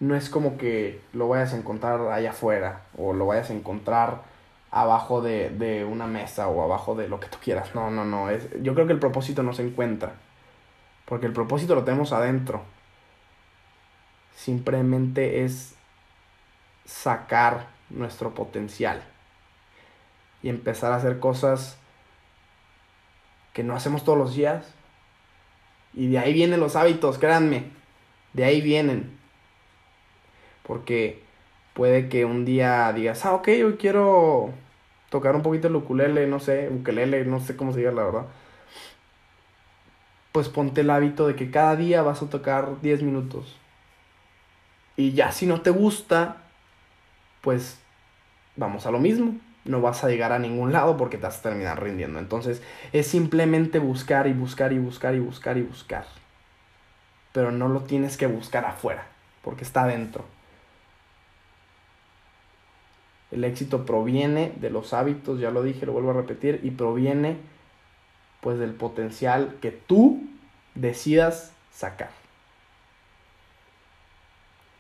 no 0.01 0.15
es 0.15 0.29
como 0.31 0.57
que 0.57 1.01
lo 1.13 1.29
vayas 1.29 1.53
a 1.55 1.59
encontrar 1.59 2.01
allá 2.09 2.31
afuera 2.31 2.83
o 2.97 3.13
lo 3.13 3.27
vayas 3.27 3.51
a 3.51 3.55
encontrar 3.55 4.23
abajo 4.71 5.21
de, 5.21 5.87
una 5.91 6.07
mesa 6.07 6.49
o 6.49 6.63
abajo 6.63 6.95
de 6.95 7.09
lo 7.09 7.21
que 7.21 7.29
tú 7.29 7.39
quieras. 7.43 7.75
No, 7.75 7.91
no, 7.91 8.05
no. 8.05 8.31
Es, 8.31 8.49
yo 8.63 8.75
creo 8.75 8.87
que 8.87 8.93
el 8.93 8.99
propósito 8.99 9.43
no 9.43 9.53
se 9.53 9.67
encuentra. 9.67 10.13
Porque 11.11 11.27
el 11.27 11.33
propósito 11.33 11.75
lo 11.75 11.83
tenemos 11.83 12.13
adentro. 12.13 12.63
Simplemente 14.37 15.45
es 15.45 15.75
sacar 16.87 17.67
nuestro 17.91 18.33
potencial 18.33 19.03
y 20.41 20.49
empezar 20.49 20.93
a 20.93 20.97
hacer 20.97 21.19
cosas 21.19 21.77
que 23.53 23.65
no 23.65 23.75
hacemos 23.75 24.05
todos 24.05 24.19
los 24.19 24.37
días. 24.37 24.73
Y 25.95 26.11
de 26.11 26.21
ahí 26.21 26.33
vienen 26.33 26.61
los 26.61 26.77
hábitos, 26.77 27.19
créanme. 27.19 27.65
De 28.33 28.45
ahí 28.45 28.61
vienen. 28.61 29.19
Porque 30.63 31.25
puede 31.75 32.09
que 32.09 32.25
un 32.25 32.45
día 32.45 32.93
digas, 32.93 33.27
ah, 33.27 33.35
ok, 33.35 33.49
hoy 33.49 33.77
quiero 33.81 34.51
tocar 35.09 35.35
un 35.35 35.43
poquito 35.43 35.67
el 35.67 35.75
ukulele, 35.75 36.29
no 36.29 36.39
sé, 36.39 36.71
ukulele, 36.71 37.25
no 37.25 37.41
sé 37.41 37.57
cómo 37.57 37.73
se 37.73 37.81
diga 37.81 37.91
la 37.91 38.05
verdad. 38.05 38.27
Pues 40.33 40.49
ponte 40.49 40.83
el 40.83 40.91
hábito 40.91 41.27
de 41.27 41.35
que 41.35 41.51
cada 41.51 41.77
día 41.77 42.03
vas 42.03 42.23
a 42.23 42.31
tocar 42.31 42.81
10 42.81 43.03
minutos. 43.03 43.57
Y 44.97 45.13
ya 45.13 45.33
si 45.33 45.47
no 45.47 45.61
te 45.61 45.71
gusta, 45.71 46.43
pues 47.41 47.79
vamos 48.57 48.87
a 48.87 48.91
lo 48.91 48.99
mismo 48.99 49.35
no 49.65 49.81
vas 49.81 50.05
a 50.05 50.09
llegar 50.09 50.33
a 50.33 50.39
ningún 50.39 50.73
lado 50.73 50.97
porque 50.97 51.17
te 51.17 51.25
vas 51.25 51.39
a 51.39 51.43
terminar 51.43 51.83
rindiendo. 51.83 52.19
Entonces 52.19 52.63
es 52.93 53.07
simplemente 53.07 53.79
buscar 53.79 54.27
y 54.27 54.33
buscar 54.33 54.73
y 54.73 54.79
buscar 54.79 55.15
y 55.15 55.21
buscar 55.21 55.59
y 55.59 55.63
buscar. 55.63 56.07
Pero 57.33 57.51
no 57.53 57.69
lo 57.69 57.83
tienes 57.83 58.17
que 58.17 58.27
buscar 58.27 58.65
afuera, 58.65 59.07
porque 59.43 59.65
está 59.65 59.85
adentro. 59.85 60.25
El 63.31 63.45
éxito 63.45 63.87
proviene 63.87 64.53
de 64.57 64.71
los 64.71 64.93
hábitos, 64.93 65.39
ya 65.39 65.53
lo 65.53 65.63
dije, 65.63 65.87
lo 65.87 65.93
vuelvo 65.93 66.11
a 66.11 66.15
repetir, 66.15 66.61
y 66.65 66.73
proviene 66.73 67.37
pues 68.41 68.59
del 68.59 68.73
potencial 68.73 69.59
que 69.61 69.71
tú 69.71 70.23
decidas 70.75 71.53
sacar. 71.73 72.11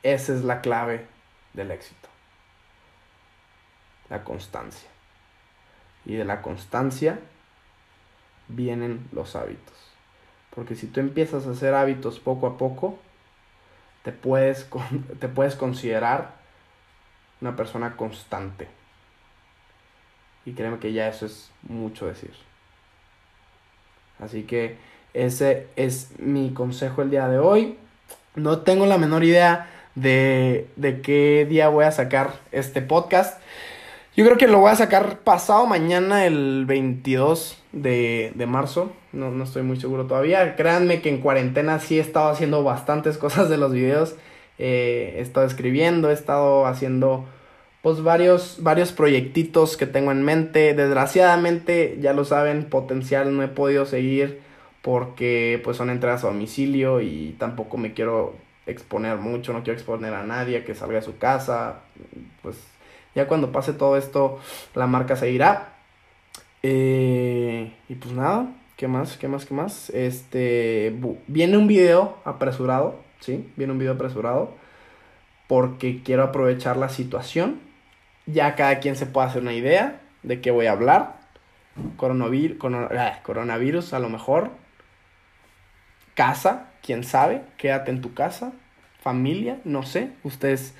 Esa 0.03 0.35
es 0.35 0.43
la 0.43 0.61
clave 0.61 1.07
del 1.53 1.71
éxito 1.71 2.11
la 4.11 4.25
constancia. 4.25 4.91
Y 6.05 6.15
de 6.15 6.25
la 6.25 6.43
constancia 6.43 7.19
vienen 8.49 9.09
los 9.13 9.37
hábitos. 9.37 9.77
Porque 10.55 10.75
si 10.75 10.89
tú 10.89 11.01
empiezas 11.01 11.47
a 11.47 11.53
hacer 11.53 11.75
hábitos 11.75 12.19
poco 12.19 12.47
a 12.49 12.59
poco, 12.59 12.99
te 14.03 14.13
puedes, 14.13 14.69
te 15.21 15.29
puedes 15.29 15.55
considerar 15.55 16.35
una 17.41 17.57
persona 17.57 17.97
constante. 17.97 18.69
Y 20.45 20.53
créeme 20.53 20.79
que 20.79 20.93
ya 20.93 21.09
eso 21.09 21.27
es 21.27 21.51
mucho 21.63 22.07
decir. 22.07 22.35
Así 24.21 24.43
que 24.43 24.77
ese 25.15 25.67
es 25.77 26.11
mi 26.19 26.51
consejo 26.51 27.03
el 27.03 27.11
día 27.11 27.29
de 27.29 27.39
hoy. 27.39 27.77
No 28.35 28.61
tengo 28.61 28.87
la 28.87 28.99
menor 28.99 29.25
idea 29.25 29.69
de, 29.95 30.69
de 30.77 31.01
qué 31.01 31.47
día 31.49 31.69
voy 31.69 31.85
a 31.85 31.93
sacar 31.93 32.33
este 32.53 32.83
podcast. 32.83 33.41
Yo 34.17 34.25
creo 34.25 34.37
que 34.37 34.49
lo 34.49 34.59
voy 34.59 34.71
a 34.71 34.77
sacar 34.77 35.21
pasado 35.21 35.67
mañana, 35.67 36.27
el 36.27 36.65
22 36.67 37.57
de, 37.73 38.33
marzo. 38.49 38.93
No, 39.13 39.31
no, 39.31 39.45
estoy 39.45 39.63
muy 39.63 39.81
seguro 39.81 40.07
todavía. 40.07 40.57
Créanme 40.57 41.01
que 41.01 41.09
en 41.09 41.21
cuarentena 41.21 41.79
sí 41.79 41.99
he 41.99 42.01
estado 42.01 42.29
haciendo 42.29 42.65
bastantes 42.65 43.19
cosas 43.19 43.49
de 43.49 43.57
los 43.57 43.73
videos. 43.73 44.17
Eh, 44.59 45.15
he 45.17 45.21
estado 45.21 45.47
escribiendo, 45.47 46.11
he 46.11 46.13
estado 46.13 46.67
haciendo 46.67 47.25
pues 47.83 48.03
varios, 48.03 48.59
varios 48.61 48.93
proyectitos 48.93 49.77
que 49.77 49.87
tengo 49.87 50.13
en 50.13 50.23
mente. 50.23 50.75
Desgraciadamente, 50.75 51.99
ya 52.01 52.13
lo 52.13 52.25
saben, 52.25 52.65
potencial 52.65 53.35
no 53.37 53.43
he 53.43 53.49
podido 53.49 53.87
seguir 53.87 54.41
porque 54.83 55.61
pues 55.65 55.77
son 55.77 55.91
entradas 55.91 56.25
a 56.25 56.29
domicilio 56.29 57.01
y 57.01 57.37
tampoco 57.39 57.77
me 57.77 57.93
quiero 57.93 58.35
exponer 58.67 59.17
mucho, 59.19 59.53
no 59.53 59.63
quiero 59.63 59.79
exponer 59.79 60.15
a 60.15 60.25
nadie 60.25 60.65
que 60.65 60.75
salga 60.75 60.97
de 60.97 61.03
su 61.03 61.19
casa. 61.19 61.81
Pues 62.43 62.57
ya 63.15 63.27
cuando 63.27 63.53
pase 63.53 63.73
todo 63.73 63.97
esto, 63.97 64.39
la 64.75 64.87
marca 64.87 65.17
se 65.17 65.31
irá. 65.31 65.75
Eh, 66.63 67.73
y 67.89 67.95
pues 67.95 68.15
nada, 68.15 68.53
¿qué 68.77 68.89
más? 68.89 69.17
¿Qué 69.17 69.29
más? 69.29 69.47
¿Qué 69.47 69.55
más? 69.55 69.91
Este, 69.91 70.95
viene 71.27 71.57
un 71.57 71.67
video 71.67 72.19
apresurado, 72.25 73.01
¿sí? 73.21 73.51
Viene 73.57 73.73
un 73.73 73.79
video 73.79 73.95
apresurado 73.95 74.55
porque 75.47 76.03
quiero 76.03 76.23
aprovechar 76.23 76.77
la 76.77 76.89
situación. 76.89 77.70
Ya 78.27 78.55
cada 78.55 78.79
quien 78.81 78.97
se 78.97 79.07
puede 79.07 79.29
hacer 79.29 79.43
una 79.43 79.53
idea 79.53 80.01
de 80.23 80.41
qué 80.41 80.51
voy 80.51 80.67
a 80.67 80.73
hablar. 80.73 81.17
Coronavirus, 81.97 83.93
a 83.93 83.99
lo 83.99 84.09
mejor. 84.09 84.51
Casa, 86.15 86.69
quién 86.83 87.05
sabe, 87.05 87.43
quédate 87.57 87.91
en 87.91 88.01
tu 88.01 88.15
casa. 88.15 88.53
Familia, 89.03 89.59
no 89.65 89.83
sé. 89.83 90.11
Ustedes, 90.23 90.75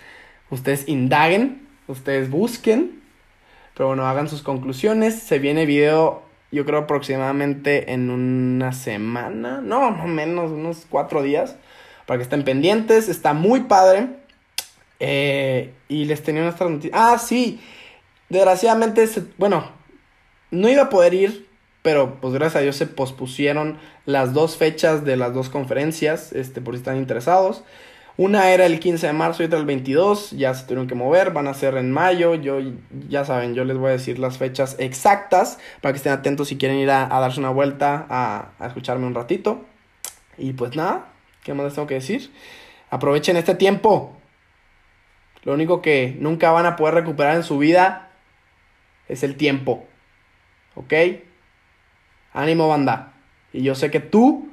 ustedes 0.51 0.89
indaguen 0.89 1.71
ustedes 1.91 2.31
busquen, 2.31 3.03
pero 3.75 3.89
bueno, 3.89 4.07
hagan 4.07 4.29
sus 4.29 4.43
conclusiones. 4.43 5.15
Se 5.15 5.39
viene 5.39 5.67
video, 5.67 6.23
yo 6.51 6.65
creo 6.65 6.81
aproximadamente 6.81 7.93
en 7.93 8.11
una 8.11 8.73
semana, 8.73 9.61
no, 9.61 9.91
no 9.91 10.07
menos, 10.07 10.51
unos 10.51 10.87
cuatro 10.89 11.23
días, 11.23 11.57
para 12.07 12.19
que 12.19 12.23
estén 12.23 12.45
pendientes. 12.45 13.09
Está 13.09 13.33
muy 13.33 13.61
padre. 13.61 14.09
Eh, 15.01 15.73
y 15.89 16.05
les 16.05 16.23
tenía 16.23 16.43
unas 16.43 16.61
noticias. 16.61 16.93
Ah, 16.95 17.19
sí. 17.19 17.61
Desgraciadamente, 18.29 19.09
bueno, 19.39 19.65
no 20.51 20.69
iba 20.69 20.83
a 20.83 20.89
poder 20.89 21.15
ir, 21.15 21.49
pero 21.83 22.21
pues 22.21 22.35
gracias 22.35 22.57
a 22.57 22.63
Dios 22.63 22.77
se 22.77 22.87
pospusieron 22.87 23.79
las 24.07 24.35
dos 24.35 24.57
fechas 24.57 25.05
de 25.05 25.17
las 25.17 25.35
dos 25.35 25.49
conferencias, 25.49 26.33
este, 26.33 26.61
por 26.61 26.75
si 26.75 26.79
están 26.79 26.97
interesados. 26.97 27.65
Una 28.17 28.51
era 28.51 28.67
el 28.67 28.81
15 28.81 29.07
de 29.07 29.13
marzo 29.15 29.43
y 29.43 29.47
otra 29.47 29.59
el 29.59 29.65
22, 29.65 30.33
ya 30.33 30.53
se 30.53 30.65
tuvieron 30.65 30.87
que 30.87 30.95
mover, 30.95 31.31
van 31.31 31.47
a 31.47 31.55
ser 31.55 31.77
en 31.77 31.91
mayo, 31.91 32.35
yo 32.35 32.59
ya 33.09 33.25
saben, 33.25 33.55
yo 33.55 33.65
les 33.65 33.79
voy 33.79 33.89
a 33.89 33.93
decir 33.93 34.19
las 34.19 34.37
fechas 34.37 34.77
exactas 34.79 35.59
para 35.81 35.95
que 35.95 35.97
estén 35.97 36.13
atentos 36.13 36.49
si 36.49 36.59
quieren 36.59 36.77
ir 36.77 36.91
a, 36.91 37.07
darse 37.09 37.41
una 37.41 37.49
vuelta, 37.49 38.07
a, 38.11 38.51
a, 38.59 38.67
escucharme 38.67 39.07
un 39.07 39.15
ratito. 39.15 39.65
Y 40.37 40.53
pues 40.53 40.77
nada, 40.77 41.07
¿qué 41.45 41.55
más 41.55 41.65
les 41.65 41.75
tengo 41.75 41.89
que 41.89 41.95
decir? 41.95 42.31
Aprovechen 42.91 43.39
este 43.39 43.55
tiempo. 43.55 44.20
Lo 45.43 45.55
único 45.55 45.81
que 45.83 46.17
nunca 46.19 46.51
van 46.51 46.67
a 46.67 46.77
poder 46.77 46.95
recuperar 46.95 47.37
en 47.37 47.43
su 47.43 47.59
vida 47.59 48.11
es 49.09 49.23
el 49.23 49.37
tiempo. 49.37 49.87
¿Ok? 50.75 50.93
Ánimo 52.33 52.69
banda. 52.69 53.15
Y 53.53 53.63
yo 53.63 53.75
sé 53.75 53.91
que 53.91 54.01
tú 54.01 54.49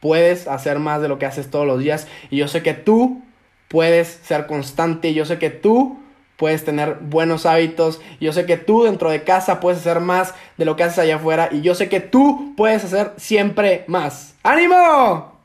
puedes 0.00 0.46
hacer 0.46 0.78
más 0.78 1.00
de 1.02 1.08
lo 1.08 1.18
que 1.18 1.26
haces 1.26 1.50
todos 1.50 1.66
los 1.66 1.80
días. 1.80 2.06
Y 2.30 2.36
yo 2.36 2.48
sé 2.48 2.62
que 2.62 2.74
tú 2.74 3.22
puedes 3.68 4.08
ser 4.08 4.46
constante. 4.46 5.08
Y 5.08 5.14
yo 5.14 5.24
sé 5.24 5.38
que 5.38 5.50
tú 5.50 5.98
puedes 6.36 6.64
tener 6.64 6.98
buenos 7.00 7.46
hábitos. 7.46 8.00
Yo 8.20 8.32
sé 8.32 8.46
que 8.46 8.56
tú 8.56 8.84
dentro 8.84 9.10
de 9.10 9.24
casa 9.24 9.60
puedes 9.60 9.80
hacer 9.80 10.00
más 10.00 10.34
de 10.56 10.64
lo 10.64 10.76
que 10.76 10.84
haces 10.84 10.98
allá 10.98 11.16
afuera. 11.16 11.48
Y 11.50 11.62
yo 11.62 11.74
sé 11.74 11.88
que 11.88 12.00
tú 12.00 12.54
puedes 12.56 12.84
hacer 12.84 13.12
siempre 13.16 13.84
más. 13.88 14.36
¡Ánimo! 14.42 15.35